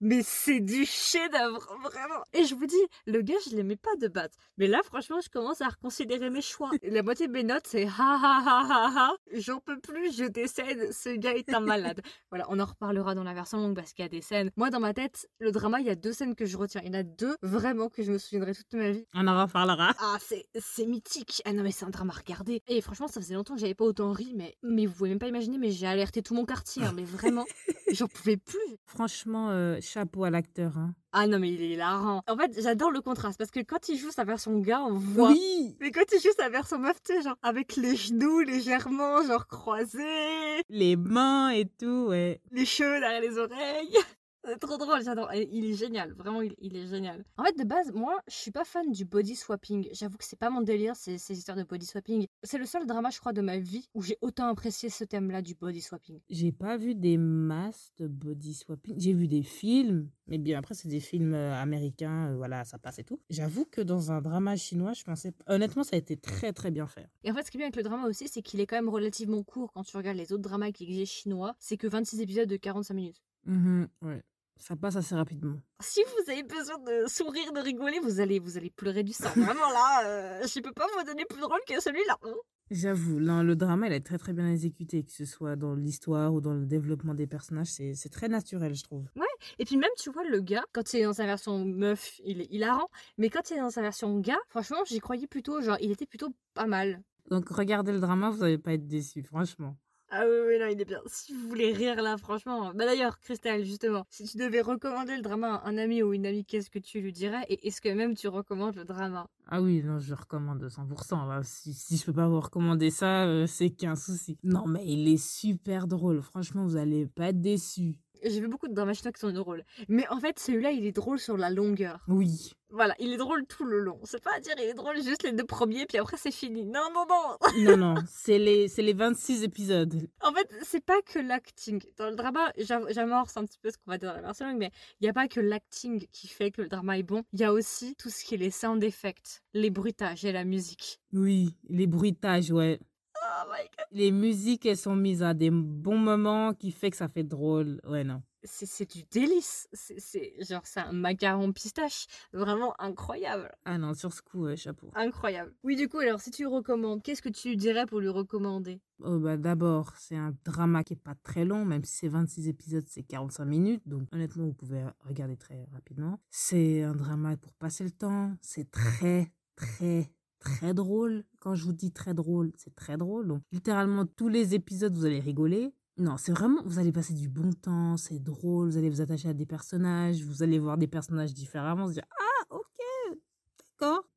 Mais 0.00 0.22
c'est 0.22 0.60
du 0.60 0.84
chef-d'œuvre, 0.84 1.76
vraiment. 1.82 2.22
Et 2.32 2.44
je 2.44 2.54
vous 2.54 2.66
dis, 2.66 2.76
le 3.06 3.22
gars, 3.22 3.34
je 3.48 3.56
l'aimais 3.56 3.76
pas 3.76 3.94
de 4.00 4.08
base. 4.08 4.30
Mais 4.58 4.66
là, 4.66 4.80
franchement, 4.84 5.20
je 5.20 5.28
commence 5.28 5.60
à 5.60 5.68
reconsidérer 5.68 6.30
mes 6.30 6.42
choix. 6.42 6.70
La 6.82 7.02
moitié 7.02 7.26
de 7.26 7.32
mes 7.32 7.42
notes, 7.42 7.66
c'est 7.66 7.86
ha 7.86 7.90
ha 7.98 8.42
ha 8.44 8.66
ha 8.68 8.92
ha. 8.96 9.16
J'en 9.32 9.60
peux 9.60 9.78
plus, 9.78 10.16
je 10.16 10.24
décède. 10.24 10.92
Ce 10.92 11.10
gars 11.16 11.34
est 11.34 11.52
un 11.52 11.60
malade. 11.60 12.00
voilà, 12.30 12.46
on 12.48 12.58
en 12.58 12.64
reparlera 12.64 13.14
dans 13.14 13.24
la 13.24 13.34
version 13.34 13.58
longue 13.58 13.74
parce 13.74 13.92
qu'il 13.92 14.04
y 14.04 14.06
a 14.06 14.08
des 14.08 14.22
scènes. 14.22 14.50
Moi, 14.56 14.70
dans 14.70 14.80
ma 14.80 14.94
tête, 14.94 15.28
le 15.38 15.52
drama, 15.52 15.80
il 15.80 15.86
y 15.86 15.90
a 15.90 15.94
deux 15.94 16.12
scènes 16.12 16.34
que 16.34 16.46
je 16.46 16.56
retiens. 16.56 16.80
Il 16.84 16.88
y 16.88 16.90
en 16.90 17.00
a 17.00 17.02
deux 17.02 17.36
vraiment 17.42 17.88
que 17.88 18.02
je 18.02 18.12
me 18.12 18.18
souviendrai 18.18 18.54
toute 18.54 18.72
ma 18.74 18.90
vie. 18.90 19.06
On 19.14 19.26
en 19.26 19.42
reparlera. 19.42 19.92
Ah, 19.98 20.18
c'est 20.20 20.86
mythique. 20.86 21.42
Ah 21.44 21.52
non, 21.52 21.62
mais 21.62 21.72
c'est 21.72 21.84
un 21.84 21.90
drama 21.90 22.12
à 22.14 22.18
regarder. 22.18 22.62
Et 22.68 22.80
franchement, 22.80 23.08
ça 23.08 23.20
faisait 23.20 23.34
longtemps 23.34 23.54
que 23.54 23.60
j'avais 23.60 23.74
pas 23.74 23.84
autant 23.84 24.12
ri, 24.12 24.32
mais, 24.36 24.56
mais 24.62 24.86
vous 24.86 24.94
pouvez 24.94 25.10
même 25.10 25.18
pas 25.18 25.28
imaginer, 25.28 25.58
mais 25.58 25.70
j'ai 25.70 25.86
alerté 25.86 26.22
tout 26.22 26.34
mon 26.34 26.44
quartier. 26.44 26.84
Hein, 26.84 26.92
mais 26.94 27.04
vraiment, 27.04 27.44
j'en 27.92 28.06
pouvais 28.06 28.36
plus. 28.36 28.58
Franchement, 28.86 29.50
euh, 29.50 29.78
chapeau 29.84 30.24
à 30.24 30.30
l'acteur. 30.30 30.76
Hein. 30.78 30.94
Ah 31.12 31.26
non, 31.26 31.38
mais 31.38 31.50
il 31.52 31.62
est 31.62 31.70
hilarant. 31.70 32.22
En 32.28 32.36
fait, 32.36 32.60
j'adore 32.60 32.90
le 32.90 33.00
contraste 33.00 33.38
parce 33.38 33.50
que 33.50 33.60
quand 33.60 33.88
il 33.88 33.96
joue 33.96 34.10
sa 34.10 34.24
version 34.24 34.58
gars, 34.58 34.82
on 34.82 34.94
voit. 34.94 35.30
Oui 35.30 35.76
Mais 35.80 35.90
quand 35.90 36.04
il 36.12 36.20
joue 36.20 36.32
sa 36.36 36.48
version 36.48 36.78
meuf, 36.78 36.96
tu 37.02 37.14
sais, 37.14 37.22
genre 37.22 37.36
avec 37.42 37.76
les 37.76 37.96
genoux 37.96 38.40
légèrement, 38.40 39.22
genre 39.22 39.46
croisés. 39.46 40.62
Les 40.68 40.96
mains 40.96 41.50
et 41.50 41.66
tout, 41.66 42.06
ouais. 42.08 42.40
Les 42.50 42.66
cheveux 42.66 43.00
derrière 43.00 43.20
les 43.20 43.38
oreilles. 43.38 43.98
C'est 44.46 44.58
trop 44.58 44.76
drôle, 44.76 45.02
j'adore. 45.02 45.32
Il 45.34 45.64
est 45.64 45.74
génial, 45.74 46.12
vraiment, 46.12 46.42
il, 46.42 46.76
est 46.76 46.86
génial. 46.86 47.24
En 47.38 47.44
fait, 47.44 47.56
de 47.58 47.64
base, 47.64 47.92
moi, 47.92 48.20
je 48.28 48.34
suis 48.34 48.50
pas 48.50 48.64
fan 48.64 48.90
du 48.92 49.04
body 49.04 49.36
swapping. 49.36 49.88
J'avoue 49.92 50.18
que 50.18 50.24
c'est 50.24 50.38
pas 50.38 50.50
mon 50.50 50.60
délire, 50.60 50.94
ces, 50.96 51.18
ces 51.18 51.38
histoires 51.38 51.56
de 51.56 51.62
body 51.62 51.86
swapping. 51.86 52.26
C'est 52.42 52.58
le 52.58 52.66
seul 52.66 52.86
drama, 52.86 53.10
je 53.10 53.20
crois, 53.20 53.32
de 53.32 53.40
ma 53.40 53.58
vie 53.58 53.88
où 53.94 54.02
j'ai 54.02 54.18
autant 54.20 54.48
apprécié 54.48 54.90
ce 54.90 55.04
thème-là 55.04 55.40
du 55.40 55.54
body 55.54 55.80
swapping. 55.80 56.20
J'ai 56.28 56.52
pas 56.52 56.76
vu 56.76 56.94
des 56.94 57.16
masses 57.16 57.92
de 57.98 58.06
body 58.06 58.54
swapping. 58.54 58.94
J'ai 58.98 59.12
vu 59.12 59.28
des 59.28 59.42
films, 59.42 60.10
mais 60.26 60.38
bien 60.38 60.58
après, 60.58 60.74
c'est 60.74 60.88
des 60.88 61.00
films 61.00 61.34
euh, 61.34 61.54
américains, 61.60 62.30
euh, 62.30 62.36
voilà, 62.36 62.64
ça 62.64 62.78
passe 62.78 62.98
et 62.98 63.04
tout. 63.04 63.20
J'avoue 63.30 63.64
que 63.64 63.80
dans 63.80 64.12
un 64.12 64.20
drama 64.20 64.56
chinois, 64.56 64.92
je 64.92 65.04
pensais. 65.04 65.32
Honnêtement, 65.46 65.84
ça 65.84 65.96
a 65.96 65.98
été 65.98 66.16
très 66.16 66.52
très 66.52 66.70
bien 66.70 66.86
fait. 66.86 67.08
Et 67.24 67.30
en 67.30 67.34
fait, 67.34 67.44
ce 67.44 67.50
qui 67.50 67.56
est 67.56 67.60
bien 67.60 67.66
avec 67.66 67.76
le 67.76 67.82
drama 67.82 68.06
aussi, 68.06 68.28
c'est 68.28 68.42
qu'il 68.42 68.60
est 68.60 68.66
quand 68.66 68.76
même 68.76 68.88
relativement 68.88 69.42
court 69.42 69.72
quand 69.72 69.84
tu 69.84 69.96
regardes 69.96 70.18
les 70.18 70.32
autres 70.32 70.42
dramas 70.42 70.72
qui 70.72 70.84
existent 70.84 71.14
chinois. 71.14 71.56
C'est 71.58 71.76
que 71.76 71.86
26 71.86 72.20
épisodes 72.20 72.48
de 72.48 72.56
45 72.56 72.94
minutes. 72.94 73.22
Mmh 73.46 73.84
ouais. 74.02 74.22
Ça 74.56 74.76
passe 74.76 74.96
assez 74.96 75.14
rapidement. 75.14 75.56
Si 75.80 76.00
vous 76.02 76.30
avez 76.30 76.42
besoin 76.42 76.78
de 76.78 77.06
sourire, 77.06 77.52
de 77.52 77.60
rigoler, 77.60 77.98
vous 78.00 78.20
allez, 78.20 78.38
vous 78.38 78.56
allez 78.56 78.70
pleurer 78.70 79.02
du 79.02 79.12
sang. 79.12 79.30
Vraiment 79.36 79.70
là, 79.70 80.06
euh, 80.06 80.42
je 80.42 80.60
peux 80.60 80.72
pas 80.72 80.86
vous 80.96 81.04
donner 81.04 81.24
plus 81.24 81.40
drôle 81.40 81.60
que 81.66 81.80
celui-là. 81.80 82.16
Hein. 82.22 82.34
J'avoue, 82.70 83.18
le 83.18 83.54
drama, 83.54 83.88
il 83.88 83.92
est 83.92 84.00
très 84.00 84.16
très 84.16 84.32
bien 84.32 84.50
exécuté, 84.50 85.04
que 85.04 85.12
ce 85.12 85.26
soit 85.26 85.54
dans 85.54 85.74
l'histoire 85.74 86.32
ou 86.32 86.40
dans 86.40 86.54
le 86.54 86.64
développement 86.64 87.12
des 87.12 87.26
personnages, 87.26 87.66
c'est 87.66 88.08
très 88.10 88.28
naturel, 88.28 88.74
je 88.74 88.82
trouve. 88.82 89.04
Ouais, 89.16 89.26
et 89.58 89.66
puis 89.66 89.76
même, 89.76 89.90
tu 89.98 90.10
vois, 90.10 90.24
le 90.24 90.40
gars, 90.40 90.64
quand 90.72 90.94
il 90.94 91.00
est 91.00 91.04
dans 91.04 91.12
sa 91.12 91.26
version 91.26 91.62
meuf, 91.62 92.18
il 92.24 92.40
est 92.40 92.50
hilarant, 92.50 92.88
mais 93.18 93.28
quand 93.28 93.50
il 93.50 93.58
est 93.58 93.60
dans 93.60 93.70
sa 93.70 93.82
version 93.82 94.18
gars, 94.18 94.40
franchement, 94.48 94.78
j'y 94.86 94.98
croyais 94.98 95.26
plutôt, 95.26 95.60
genre, 95.60 95.76
il 95.80 95.90
était 95.90 96.06
plutôt 96.06 96.34
pas 96.54 96.66
mal. 96.66 97.02
Donc 97.30 97.48
regardez 97.50 97.92
le 97.92 98.00
drama, 98.00 98.30
vous 98.30 98.38
n'allez 98.38 98.58
pas 98.58 98.72
être 98.72 98.86
déçu, 98.86 99.22
franchement. 99.22 99.76
Ah 100.16 100.22
oui, 100.28 100.36
oui, 100.46 100.58
non, 100.60 100.66
il 100.66 100.80
est 100.80 100.84
bien. 100.84 101.00
Si 101.06 101.32
vous 101.32 101.48
voulez 101.48 101.72
rire 101.72 102.00
là, 102.00 102.16
franchement. 102.16 102.70
Bah 102.72 102.86
d'ailleurs, 102.86 103.18
Christelle, 103.18 103.64
justement, 103.64 104.06
si 104.10 104.22
tu 104.24 104.36
devais 104.36 104.60
recommander 104.60 105.16
le 105.16 105.22
drama 105.22 105.56
à 105.56 105.68
un 105.68 105.76
ami 105.76 106.04
ou 106.04 106.12
une 106.12 106.24
amie, 106.24 106.44
qu'est-ce 106.44 106.70
que 106.70 106.78
tu 106.78 107.00
lui 107.00 107.12
dirais 107.12 107.44
Et 107.48 107.66
est-ce 107.66 107.80
que 107.80 107.88
même 107.88 108.14
tu 108.14 108.28
recommandes 108.28 108.76
le 108.76 108.84
drama? 108.84 109.26
Ah 109.48 109.60
oui, 109.60 109.82
non, 109.82 109.98
je 109.98 110.14
recommande 110.14 110.68
100%. 110.68 111.42
Si, 111.42 111.74
si 111.74 111.96
je 111.96 112.04
peux 112.04 112.12
pas 112.12 112.28
vous 112.28 112.38
recommander 112.38 112.90
ça, 112.90 113.24
euh, 113.24 113.48
c'est 113.48 113.70
qu'un 113.70 113.96
souci. 113.96 114.38
Non, 114.44 114.68
mais 114.68 114.86
il 114.86 115.08
est 115.08 115.16
super 115.16 115.88
drôle. 115.88 116.22
Franchement, 116.22 116.62
vous 116.62 116.76
allez 116.76 117.06
pas 117.06 117.30
être 117.30 117.40
déçus. 117.40 117.98
J'ai 118.24 118.40
vu 118.40 118.48
beaucoup 118.48 118.68
de 118.68 118.74
dramas 118.74 118.94
chinois 118.94 119.12
qui 119.12 119.20
sont 119.20 119.32
drôles. 119.32 119.64
Mais 119.88 120.06
en 120.08 120.18
fait, 120.20 120.38
celui-là, 120.38 120.70
il 120.72 120.84
est 120.86 120.92
drôle 120.92 121.18
sur 121.18 121.36
la 121.36 121.50
longueur. 121.50 122.04
Oui. 122.08 122.52
Voilà, 122.70 122.94
il 122.98 123.12
est 123.12 123.16
drôle 123.18 123.46
tout 123.46 123.62
le 123.64 123.78
long. 123.78 124.00
C'est 124.02 124.22
pas 124.22 124.32
à 124.36 124.40
dire 124.40 124.54
il 124.58 124.64
est 124.64 124.74
drôle 124.74 124.96
juste 125.00 125.22
les 125.22 125.30
deux 125.30 125.44
premiers, 125.44 125.86
puis 125.86 125.96
après 125.98 126.16
c'est 126.16 126.32
fini. 126.32 126.66
Non, 126.66 126.80
non, 126.92 127.04
non 127.08 127.36
Non, 127.64 127.76
non, 127.76 127.94
c'est 128.10 128.38
les, 128.40 128.66
c'est 128.66 128.82
les 128.82 128.94
26 128.94 129.44
épisodes. 129.44 129.94
En 130.20 130.32
fait, 130.32 130.52
c'est 130.62 130.84
pas 130.84 131.00
que 131.02 131.20
l'acting. 131.20 131.80
Dans 131.98 132.10
le 132.10 132.16
drama, 132.16 132.52
j'am- 132.58 132.86
j'amorce 132.90 133.36
un 133.36 133.44
petit 133.44 133.60
peu 133.60 133.70
ce 133.70 133.76
qu'on 133.78 133.92
va 133.92 133.98
dire 133.98 134.08
dans 134.10 134.16
la 134.16 134.22
version 134.22 134.46
longue, 134.48 134.58
mais 134.58 134.72
il 135.00 135.04
n'y 135.04 135.08
a 135.08 135.12
pas 135.12 135.28
que 135.28 135.38
l'acting 135.38 136.04
qui 136.10 136.26
fait 136.26 136.50
que 136.50 136.62
le 136.62 136.68
drama 136.68 136.98
est 136.98 137.04
bon. 137.04 137.22
Il 137.32 137.38
y 137.40 137.44
a 137.44 137.52
aussi 137.52 137.94
tout 137.94 138.10
ce 138.10 138.24
qui 138.24 138.34
est 138.34 138.38
les 138.38 138.50
sound 138.50 138.82
effects, 138.82 139.42
les 139.52 139.70
bruitages 139.70 140.24
et 140.24 140.32
la 140.32 140.44
musique. 140.44 140.98
Oui, 141.12 141.54
les 141.68 141.86
bruitages, 141.86 142.50
ouais. 142.50 142.80
Oh 143.26 143.48
my 143.50 143.62
god 143.76 143.86
Les 143.92 144.10
musiques, 144.12 144.66
elles 144.66 144.76
sont 144.76 144.96
mises 144.96 145.22
à 145.22 145.34
des 145.34 145.50
bons 145.50 145.98
moments 145.98 146.52
qui 146.54 146.70
fait 146.72 146.90
que 146.90 146.96
ça 146.96 147.08
fait 147.08 147.24
drôle. 147.24 147.80
Ouais, 147.84 148.04
non. 148.04 148.22
C'est 148.46 148.90
du 148.90 149.04
délice. 149.10 149.66
C'est 149.72 149.98
c'est- 149.98 150.34
genre, 150.44 150.60
c'est 150.66 150.80
un 150.80 150.92
macaron 150.92 151.50
pistache. 151.52 152.06
Vraiment 152.34 152.74
incroyable. 152.78 153.50
Ah 153.64 153.78
non, 153.78 153.94
sur 153.94 154.12
ce 154.12 154.20
coup, 154.20 154.54
chapeau. 154.56 154.90
Incroyable. 154.94 155.54
Oui, 155.62 155.76
du 155.76 155.88
coup, 155.88 155.98
alors 156.00 156.20
si 156.20 156.30
tu 156.30 156.46
recommandes, 156.46 157.02
qu'est-ce 157.02 157.22
que 157.22 157.30
tu 157.30 157.56
dirais 157.56 157.86
pour 157.86 158.00
lui 158.00 158.08
recommander? 158.10 158.82
Oh, 159.02 159.18
bah, 159.18 159.38
d'abord, 159.38 159.94
c'est 159.96 160.16
un 160.16 160.34
drama 160.44 160.84
qui 160.84 160.92
est 160.92 160.96
pas 161.02 161.14
très 161.22 161.46
long, 161.46 161.64
même 161.64 161.84
si 161.84 161.94
c'est 161.96 162.08
26 162.08 162.48
épisodes, 162.48 162.84
c'est 162.86 163.02
45 163.02 163.46
minutes. 163.46 163.82
Donc, 163.88 164.02
honnêtement, 164.12 164.44
vous 164.44 164.52
pouvez 164.52 164.84
regarder 165.06 165.38
très 165.38 165.66
rapidement. 165.72 166.20
C'est 166.30 166.82
un 166.82 166.94
drama 166.94 167.38
pour 167.38 167.54
passer 167.54 167.84
le 167.84 167.90
temps. 167.92 168.36
C'est 168.42 168.70
très, 168.70 169.32
très, 169.56 170.10
très 170.44 170.74
drôle. 170.74 171.24
Quand 171.40 171.54
je 171.54 171.64
vous 171.64 171.72
dis 171.72 171.90
très 171.90 172.14
drôle, 172.14 172.52
c'est 172.56 172.74
très 172.74 172.96
drôle. 172.96 173.26
Donc, 173.26 173.42
littéralement, 173.52 174.06
tous 174.06 174.28
les 174.28 174.54
épisodes, 174.54 174.94
vous 174.94 175.06
allez 175.06 175.20
rigoler. 175.20 175.72
Non, 175.96 176.16
c'est 176.16 176.32
vraiment, 176.32 176.60
vous 176.64 176.78
allez 176.80 176.92
passer 176.92 177.14
du 177.14 177.28
bon 177.28 177.52
temps, 177.52 177.96
c'est 177.96 178.18
drôle, 178.18 178.68
vous 178.68 178.76
allez 178.76 178.90
vous 178.90 179.00
attacher 179.00 179.28
à 179.28 179.34
des 179.34 179.46
personnages, 179.46 180.22
vous 180.24 180.42
allez 180.42 180.58
voir 180.58 180.76
des 180.76 180.88
personnages 180.88 181.32
différemment, 181.32 181.86
vous 181.86 181.92
dire, 181.92 182.06
ah, 182.10 182.56
ok. 182.56 182.64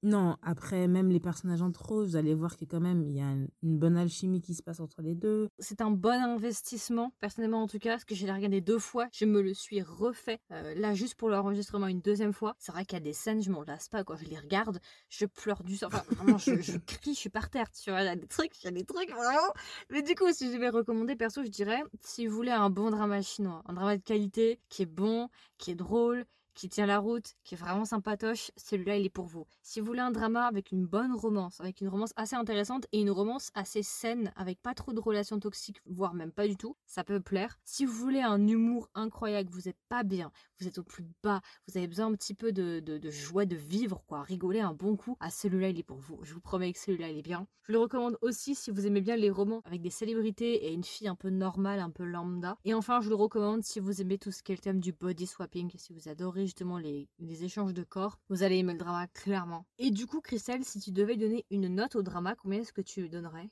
Non, 0.03 0.37
après, 0.43 0.87
même 0.87 1.09
les 1.09 1.19
personnages 1.19 1.61
entre 1.61 1.95
eux, 1.95 2.03
vous 2.03 2.15
allez 2.15 2.35
voir 2.35 2.55
que 2.55 2.65
quand 2.65 2.79
même, 2.79 3.01
il 3.01 3.13
y 3.13 3.21
a 3.21 3.31
une, 3.31 3.47
une 3.63 3.79
bonne 3.79 3.97
alchimie 3.97 4.41
qui 4.41 4.53
se 4.53 4.61
passe 4.61 4.79
entre 4.79 5.01
les 5.01 5.15
deux. 5.15 5.49
C'est 5.57 5.81
un 5.81 5.89
bon 5.89 6.21
investissement, 6.21 7.11
personnellement 7.19 7.63
en 7.63 7.67
tout 7.67 7.79
cas, 7.79 7.91
parce 7.91 8.05
que 8.05 8.13
je 8.13 8.25
l'ai 8.25 8.31
regardé 8.31 8.61
deux 8.61 8.77
fois, 8.77 9.07
je 9.11 9.25
me 9.25 9.41
le 9.41 9.53
suis 9.53 9.81
refait, 9.81 10.39
euh, 10.51 10.75
là 10.75 10.93
juste 10.93 11.15
pour 11.15 11.29
l'enregistrement 11.29 11.87
une 11.87 12.01
deuxième 12.01 12.33
fois. 12.33 12.55
C'est 12.59 12.71
vrai 12.71 12.85
qu'il 12.85 12.93
y 12.97 13.01
a 13.01 13.03
des 13.03 13.13
scènes, 13.13 13.41
je 13.41 13.51
m'en 13.51 13.63
lasse 13.63 13.89
pas, 13.89 14.03
quoi. 14.03 14.17
Je 14.17 14.25
les 14.25 14.37
regarde, 14.37 14.79
je 15.09 15.25
pleure 15.25 15.63
du 15.63 15.75
sang, 15.77 15.87
enfin 15.87 16.03
vraiment, 16.11 16.37
je, 16.37 16.61
je 16.61 16.77
crie, 16.77 17.13
je 17.13 17.19
suis 17.19 17.29
par 17.29 17.49
terre, 17.49 17.71
tu 17.71 17.89
vois, 17.89 18.01
il 18.01 18.05
y 18.05 18.09
a 18.09 18.15
des 18.15 18.27
trucs, 18.27 18.61
il 18.61 18.65
y 18.65 18.67
a 18.67 18.71
des 18.71 18.85
trucs, 18.85 19.09
vraiment. 19.09 19.51
Mais 19.89 20.03
du 20.03 20.13
coup, 20.15 20.31
si 20.31 20.47
je 20.47 20.53
devais 20.53 20.69
recommander, 20.69 21.15
perso, 21.15 21.43
je 21.43 21.49
dirais, 21.49 21.81
si 22.03 22.27
vous 22.27 22.35
voulez 22.35 22.51
un 22.51 22.69
bon 22.69 22.91
drama 22.91 23.21
chinois, 23.21 23.63
un 23.65 23.73
drama 23.73 23.97
de 23.97 24.03
qualité, 24.03 24.59
qui 24.69 24.83
est 24.83 24.85
bon, 24.85 25.29
qui 25.57 25.71
est 25.71 25.75
drôle, 25.75 26.25
qui 26.57 26.69
tient 26.69 26.87
la 26.87 26.97
route, 26.97 27.35
qui 27.43 27.53
est 27.53 27.57
vraiment 27.57 27.85
sympatoche, 27.85 28.51
celui-là, 28.57 28.97
il 28.97 29.05
est 29.05 29.09
pour 29.09 29.27
vous. 29.27 29.45
Si 29.61 29.79
vous 29.79 29.85
voulez 29.85 29.99
un 29.99 30.09
drama 30.09 30.45
avec 30.45 30.71
une 30.71 30.87
bonne 30.87 31.13
romance, 31.13 31.61
avec 31.61 31.81
une 31.81 31.87
romance 31.87 32.13
assez 32.15 32.35
intéressante 32.35 32.87
et 32.91 32.99
une 32.99 33.11
romance 33.11 33.51
assez 33.53 33.83
saine, 33.83 34.33
avec 34.35 34.59
pas 34.61 34.73
trop 34.73 34.91
de 34.91 34.99
relations 34.99 35.39
toxiques, 35.39 35.79
voire 35.85 36.15
même 36.15 36.31
pas 36.31 36.47
du 36.47 36.57
tout, 36.57 36.75
ça 36.87 37.03
peut 37.03 37.19
plaire. 37.19 37.59
Si 37.63 37.85
vous 37.85 37.93
voulez 37.93 38.21
un 38.21 38.47
humour 38.47 38.89
incroyable, 38.95 39.51
vous 39.51 39.69
êtes 39.69 39.77
pas 39.87 40.01
bien, 40.03 40.31
vous 40.59 40.67
êtes 40.67 40.79
au 40.79 40.83
plus 40.83 41.05
bas, 41.21 41.41
vous 41.67 41.77
avez 41.77 41.87
besoin 41.87 42.07
un 42.07 42.13
petit 42.13 42.33
peu 42.33 42.51
de, 42.51 42.79
de, 42.79 43.09
joie 43.11 43.45
de 43.45 43.55
vivre, 43.55 44.03
quoi, 44.07 44.23
rigoler 44.23 44.59
un 44.59 44.73
bon 44.73 44.95
coup, 44.95 45.15
ah 45.19 45.29
celui-là, 45.29 45.69
il 45.69 45.77
est 45.77 45.83
pour 45.83 45.99
vous. 45.99 46.19
Je 46.23 46.33
vous 46.33 46.41
promets 46.41 46.73
que 46.73 46.79
celui-là, 46.79 47.09
il 47.09 47.19
est 47.19 47.21
bien. 47.21 47.47
Je 47.67 47.73
le 47.73 47.79
recommande 47.79 48.17
aussi 48.21 48.55
si 48.55 48.71
vous 48.71 48.87
aimez 48.87 49.01
bien 49.01 49.17
les 49.17 49.29
romans 49.29 49.61
avec 49.65 49.81
des 49.81 49.89
célébrités 49.89 50.67
et 50.67 50.73
une 50.73 50.85
fille 50.85 51.09
un 51.09 51.15
peu 51.15 51.29
normale, 51.29 51.81
un 51.81 51.89
peu 51.89 52.05
lambda. 52.05 52.57
Et 52.63 52.73
enfin, 52.73 53.01
je 53.01 53.09
le 53.09 53.15
recommande 53.15 53.61
si 53.63 53.81
vous 53.81 54.01
aimez 54.01 54.17
tout 54.17 54.31
ce 54.31 54.41
qui 54.41 54.53
est 54.53 54.55
le 54.55 54.61
thème 54.61 54.79
du 54.79 54.93
body 54.93 55.27
swapping, 55.27 55.69
si 55.75 55.91
vous 55.91 56.07
adorez 56.07 56.46
justement 56.47 56.77
les, 56.79 57.07
les 57.19 57.43
échanges 57.43 57.73
de 57.73 57.83
corps, 57.83 58.19
vous 58.29 58.43
allez 58.43 58.57
aimer 58.57 58.73
le 58.73 58.79
drama 58.79 59.07
clairement. 59.07 59.65
Et 59.77 59.91
du 59.91 60.07
coup, 60.07 60.21
Christelle, 60.21 60.63
si 60.65 60.79
tu 60.79 60.91
devais 60.91 61.15
donner 61.15 61.45
une 61.51 61.67
note 61.67 61.95
au 61.95 62.01
drama, 62.01 62.35
combien 62.35 62.61
est-ce 62.61 62.73
que 62.73 62.81
tu 62.81 63.01
lui 63.01 63.09
donnerais? 63.09 63.49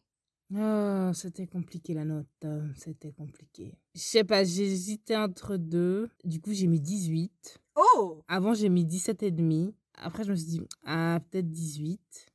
Oh, 0.53 1.11
c'était 1.13 1.47
compliqué 1.47 1.93
la 1.93 2.05
note. 2.05 2.27
euh, 2.43 2.67
C'était 2.75 3.11
compliqué. 3.11 3.73
Je 3.95 3.99
sais 4.01 4.23
pas, 4.23 4.43
j'hésitais 4.43 5.15
entre 5.15 5.57
deux. 5.57 6.09
Du 6.23 6.39
coup, 6.39 6.53
j'ai 6.53 6.67
mis 6.67 6.79
18. 6.79 7.59
Oh 7.75 8.21
Avant, 8.27 8.53
j'ai 8.53 8.69
mis 8.69 8.85
17 8.85 9.23
et 9.23 9.31
demi. 9.31 9.73
Après, 9.95 10.23
je 10.23 10.31
me 10.31 10.35
suis 10.35 10.45
dit, 10.47 10.61
ah, 10.83 11.19
peut-être 11.31 11.49
18. 11.49 12.27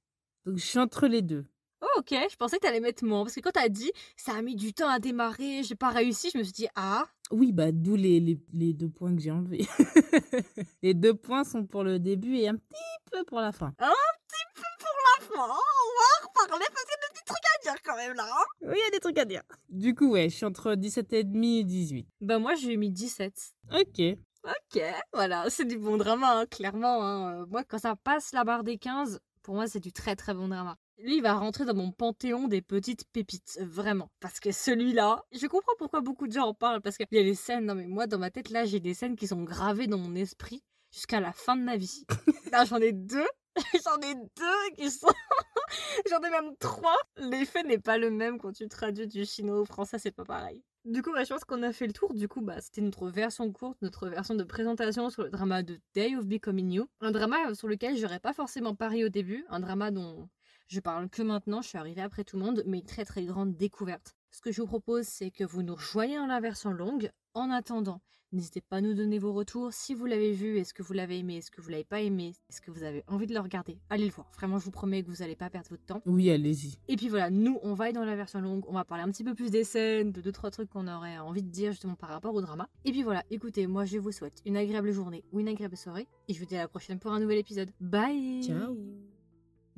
Donc, 0.44 0.56
je 0.56 0.64
suis 0.64 0.78
entre 0.78 1.06
les 1.06 1.22
deux. 1.22 1.44
Oh, 1.82 1.86
ok, 1.98 2.14
je 2.30 2.36
pensais 2.36 2.56
que 2.58 2.62
t'allais 2.62 2.80
mettre 2.80 3.04
moins, 3.04 3.22
parce 3.24 3.34
que 3.34 3.40
quand 3.40 3.52
t'as 3.52 3.68
dit 3.68 3.90
ça 4.16 4.34
a 4.34 4.42
mis 4.42 4.54
du 4.56 4.72
temps 4.74 4.88
à 4.88 4.98
démarrer, 4.98 5.62
j'ai 5.62 5.74
pas 5.76 5.88
réussi, 5.90 6.30
je 6.32 6.38
me 6.38 6.42
suis 6.42 6.52
dit 6.52 6.68
ah, 6.76 7.06
Oui, 7.30 7.52
bah, 7.52 7.72
d'où 7.72 7.96
les, 7.96 8.20
les, 8.20 8.38
les 8.52 8.72
deux 8.74 8.88
points 8.90 9.14
que 9.14 9.20
j'ai 9.22 9.30
enlevés. 9.30 9.66
les 10.82 10.94
deux 10.94 11.14
points 11.14 11.44
sont 11.44 11.64
pour 11.66 11.82
le 11.84 11.98
début 11.98 12.36
et 12.36 12.48
un 12.48 12.56
petit 12.56 12.84
peu 13.10 13.24
pour 13.24 13.40
la 13.40 13.52
fin. 13.52 13.72
la 13.78 15.24
fin, 15.26 15.34
on 15.34 15.46
va 15.46 16.28
reparler 16.28 16.66
parce 16.68 16.84
qu'il 16.84 16.90
y 16.90 16.94
a 16.94 17.08
des 17.08 17.12
petits 17.14 17.24
trucs 17.24 17.38
à 17.38 17.62
dire 17.62 17.82
quand 17.82 17.96
même 17.96 18.14
là. 18.14 18.26
hein. 18.28 18.44
Oui, 18.62 18.74
il 18.76 18.84
y 18.84 18.88
a 18.88 18.90
des 18.90 19.00
trucs 19.00 19.18
à 19.18 19.24
dire. 19.24 19.42
Du 19.68 19.94
coup, 19.94 20.10
ouais, 20.10 20.28
je 20.28 20.36
suis 20.36 20.46
entre 20.46 20.74
17 20.74 21.12
et 21.14 21.24
demi 21.24 21.60
et 21.60 21.64
18. 21.64 22.06
Bah 22.20 22.38
moi 22.38 22.54
j'ai 22.56 22.76
mis 22.76 22.90
17. 22.90 23.32
Ok. 23.72 24.18
Ok, 24.44 24.82
voilà, 25.12 25.50
c'est 25.50 25.66
du 25.66 25.76
bon 25.78 25.98
drama, 25.98 26.40
hein, 26.40 26.46
clairement. 26.46 27.04
hein. 27.06 27.44
Moi, 27.50 27.62
quand 27.64 27.78
ça 27.78 27.94
passe 27.94 28.32
la 28.32 28.42
barre 28.42 28.64
des 28.64 28.78
15, 28.78 29.20
pour 29.42 29.54
moi, 29.54 29.66
c'est 29.66 29.80
du 29.80 29.92
très 29.92 30.16
très 30.16 30.32
bon 30.32 30.48
drama. 30.48 30.76
Lui, 31.02 31.16
il 31.16 31.22
va 31.22 31.34
rentrer 31.34 31.64
dans 31.64 31.74
mon 31.74 31.92
panthéon 31.92 32.46
des 32.46 32.60
petites 32.60 33.04
pépites, 33.10 33.58
vraiment. 33.62 34.10
Parce 34.20 34.38
que 34.38 34.52
celui-là, 34.52 35.24
je 35.32 35.46
comprends 35.46 35.72
pourquoi 35.78 36.00
beaucoup 36.00 36.26
de 36.26 36.32
gens 36.32 36.48
en 36.48 36.54
parlent, 36.54 36.82
parce 36.82 36.96
qu'il 36.96 37.06
y 37.10 37.18
a 37.18 37.22
des 37.22 37.34
scènes, 37.34 37.64
non 37.64 37.74
mais 37.74 37.86
moi, 37.86 38.06
dans 38.06 38.18
ma 38.18 38.30
tête, 38.30 38.50
là, 38.50 38.66
j'ai 38.66 38.80
des 38.80 38.92
scènes 38.92 39.16
qui 39.16 39.26
sont 39.26 39.42
gravées 39.42 39.86
dans 39.86 39.98
mon 39.98 40.14
esprit 40.14 40.62
jusqu'à 40.92 41.20
la 41.20 41.32
fin 41.32 41.56
de 41.56 41.62
ma 41.62 41.76
vie. 41.76 42.04
J'en 42.68 42.78
ai 42.78 42.92
deux. 42.92 43.26
J'en 43.84 43.96
ai 44.00 44.14
deux 44.14 44.74
qui 44.76 44.90
sont... 44.90 45.08
J'en 46.10 46.18
ai 46.18 46.30
même 46.30 46.54
trois. 46.58 46.96
L'effet 47.16 47.62
n'est 47.62 47.78
pas 47.78 47.96
le 47.96 48.10
même 48.10 48.38
quand 48.38 48.52
tu 48.52 48.68
traduis 48.68 49.06
du 49.06 49.24
chinois 49.24 49.60
au 49.60 49.64
français, 49.64 49.98
c'est 49.98 50.10
pas 50.10 50.24
pareil. 50.24 50.62
Du 50.84 51.02
coup, 51.02 51.12
bah, 51.12 51.24
je 51.24 51.28
pense 51.28 51.44
qu'on 51.44 51.62
a 51.62 51.72
fait 51.72 51.86
le 51.86 51.92
tour. 51.92 52.14
Du 52.14 52.28
coup, 52.28 52.40
bah, 52.40 52.60
c'était 52.60 52.80
notre 52.80 53.08
version 53.08 53.50
courte, 53.52 53.78
notre 53.82 54.08
version 54.08 54.34
de 54.34 54.44
présentation 54.44 55.10
sur 55.10 55.22
le 55.22 55.30
drama 55.30 55.62
de 55.62 55.78
Day 55.94 56.16
of 56.16 56.26
Becoming 56.26 56.72
You. 56.72 56.88
Un 57.00 57.10
drama 57.10 57.54
sur 57.54 57.68
lequel 57.68 57.96
j'aurais 57.96 58.20
pas 58.20 58.32
forcément 58.32 58.74
parié 58.74 59.04
au 59.04 59.10
début. 59.10 59.44
Un 59.50 59.60
drama 59.60 59.90
dont 59.90 60.28
je 60.70 60.80
parle 60.80 61.08
que 61.08 61.22
maintenant. 61.22 61.62
Je 61.62 61.68
suis 61.68 61.78
arrivée 61.78 62.00
après 62.00 62.24
tout 62.24 62.38
le 62.38 62.44
monde, 62.44 62.62
mais 62.66 62.78
une 62.78 62.84
très 62.84 63.04
très 63.04 63.24
grande 63.24 63.56
découverte. 63.56 64.16
Ce 64.30 64.40
que 64.40 64.52
je 64.52 64.60
vous 64.60 64.68
propose, 64.68 65.06
c'est 65.06 65.30
que 65.30 65.44
vous 65.44 65.62
nous 65.62 65.74
rejoignez 65.74 66.16
dans 66.16 66.26
la 66.26 66.40
version 66.40 66.70
longue. 66.70 67.10
En 67.34 67.50
attendant, 67.50 68.00
n'hésitez 68.30 68.60
pas 68.60 68.76
à 68.76 68.80
nous 68.80 68.94
donner 68.94 69.18
vos 69.18 69.32
retours. 69.32 69.72
Si 69.72 69.92
vous 69.92 70.06
l'avez 70.06 70.32
vu, 70.32 70.58
est-ce 70.58 70.72
que 70.72 70.84
vous 70.84 70.92
l'avez 70.92 71.18
aimé, 71.18 71.38
est-ce 71.38 71.50
que 71.50 71.60
vous 71.60 71.68
l'avez 71.68 71.84
pas 71.84 72.00
aimé, 72.00 72.34
est-ce 72.48 72.60
que 72.60 72.70
vous 72.70 72.84
avez 72.84 73.02
envie 73.08 73.26
de 73.26 73.34
le 73.34 73.40
regarder? 73.40 73.78
Allez 73.90 74.04
le 74.04 74.12
voir. 74.12 74.30
Vraiment, 74.36 74.60
je 74.60 74.64
vous 74.64 74.70
promets 74.70 75.02
que 75.02 75.08
vous 75.10 75.16
n'allez 75.16 75.34
pas 75.34 75.50
perdre 75.50 75.68
votre 75.70 75.84
temps. 75.84 76.02
Oui, 76.06 76.30
allez-y. 76.30 76.78
Et 76.86 76.94
puis 76.94 77.08
voilà, 77.08 77.30
nous, 77.30 77.58
on 77.62 77.74
va 77.74 77.88
être 77.88 77.96
dans 77.96 78.04
la 78.04 78.14
version 78.14 78.40
longue, 78.40 78.64
on 78.68 78.74
va 78.74 78.84
parler 78.84 79.02
un 79.02 79.10
petit 79.10 79.24
peu 79.24 79.34
plus 79.34 79.50
des 79.50 79.64
scènes, 79.64 80.12
de 80.12 80.20
deux 80.20 80.32
trois 80.32 80.52
trucs 80.52 80.70
qu'on 80.70 80.86
aurait 80.86 81.18
envie 81.18 81.42
de 81.42 81.50
dire 81.50 81.72
justement 81.72 81.96
par 81.96 82.10
rapport 82.10 82.34
au 82.34 82.40
drama. 82.40 82.68
Et 82.84 82.92
puis 82.92 83.02
voilà, 83.02 83.24
écoutez, 83.30 83.66
moi 83.66 83.84
je 83.84 83.98
vous 83.98 84.12
souhaite 84.12 84.40
une 84.46 84.56
agréable 84.56 84.92
journée 84.92 85.24
ou 85.32 85.40
une 85.40 85.48
agréable 85.48 85.76
soirée, 85.76 86.06
et 86.28 86.34
je 86.34 86.38
vous 86.38 86.46
dis 86.46 86.56
à 86.56 86.60
la 86.60 86.68
prochaine 86.68 87.00
pour 87.00 87.12
un 87.12 87.18
nouvel 87.18 87.38
épisode. 87.38 87.70
Bye 87.80 88.44
Ciao. 88.44 88.76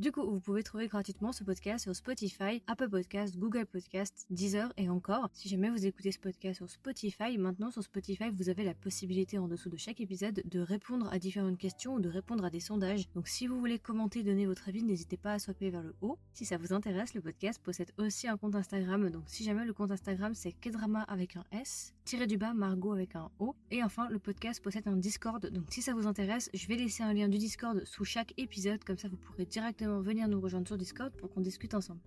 Du 0.02 0.10
coup, 0.10 0.28
vous 0.28 0.40
pouvez 0.40 0.64
trouver 0.64 0.88
gratuitement 0.88 1.30
ce 1.30 1.44
podcast 1.44 1.84
sur 1.84 1.94
Spotify, 1.94 2.60
Apple 2.66 2.88
Podcast, 2.88 3.38
Google 3.38 3.66
Podcast, 3.66 4.26
Deezer 4.30 4.72
et 4.76 4.88
encore. 4.88 5.28
Si 5.32 5.48
jamais 5.48 5.70
vous 5.70 5.86
écoutez 5.86 6.10
ce 6.10 6.18
podcast 6.18 6.56
sur 6.56 6.68
Spotify, 6.68 7.38
maintenant 7.38 7.70
sur 7.70 7.84
Spotify, 7.84 8.24
vous 8.32 8.48
avez 8.48 8.64
la 8.64 8.74
possibilité 8.74 9.38
en 9.38 9.46
dessous 9.46 9.68
de 9.68 9.76
chaque 9.76 10.00
épisode 10.00 10.42
de 10.44 10.58
répondre 10.58 11.08
à 11.12 11.20
différentes 11.20 11.56
questions 11.56 11.94
ou 11.94 12.00
de 12.00 12.08
répondre 12.08 12.44
à 12.44 12.50
des 12.50 12.58
sondages. 12.58 13.08
Donc 13.14 13.28
si 13.28 13.46
vous 13.46 13.60
voulez 13.60 13.78
commenter, 13.78 14.24
donner 14.24 14.44
votre 14.44 14.68
avis, 14.68 14.82
n'hésitez 14.82 15.16
pas 15.16 15.34
à 15.34 15.38
swapper 15.38 15.70
vers 15.70 15.84
le 15.84 15.94
haut. 16.00 16.18
Si 16.32 16.46
ça 16.46 16.56
vous 16.56 16.72
intéresse, 16.72 17.14
le 17.14 17.20
podcast 17.20 17.62
possède 17.62 17.92
aussi 17.96 18.26
un 18.26 18.36
compte 18.36 18.56
Instagram. 18.56 19.08
Donc 19.08 19.22
si 19.28 19.44
jamais 19.44 19.64
le 19.64 19.72
compte 19.72 19.92
Instagram 19.92 20.34
c'est 20.34 20.50
Kedrama 20.50 21.02
avec 21.02 21.36
un 21.36 21.44
S, 21.52 21.94
tiré 22.04 22.26
du 22.26 22.36
bas 22.36 22.54
Margot 22.54 22.92
avec 22.92 23.16
un 23.16 23.30
O. 23.38 23.54
Et 23.70 23.82
enfin, 23.82 24.08
le 24.08 24.18
podcast 24.18 24.62
possède 24.62 24.86
un 24.88 24.96
Discord. 24.96 25.46
Donc 25.50 25.66
si 25.70 25.82
ça 25.82 25.94
vous 25.94 26.06
intéresse, 26.06 26.50
je 26.54 26.66
vais 26.66 26.76
laisser 26.76 27.02
un 27.02 27.12
lien 27.12 27.28
du 27.28 27.38
Discord 27.38 27.82
sous 27.84 28.04
chaque 28.04 28.32
épisode. 28.36 28.82
Comme 28.84 28.98
ça, 28.98 29.08
vous 29.08 29.16
pourrez 29.16 29.46
directement 29.46 30.00
venir 30.00 30.28
nous 30.28 30.40
rejoindre 30.40 30.66
sur 30.66 30.76
Discord 30.76 31.12
pour 31.16 31.30
qu'on 31.30 31.40
discute 31.40 31.74
ensemble. 31.74 32.00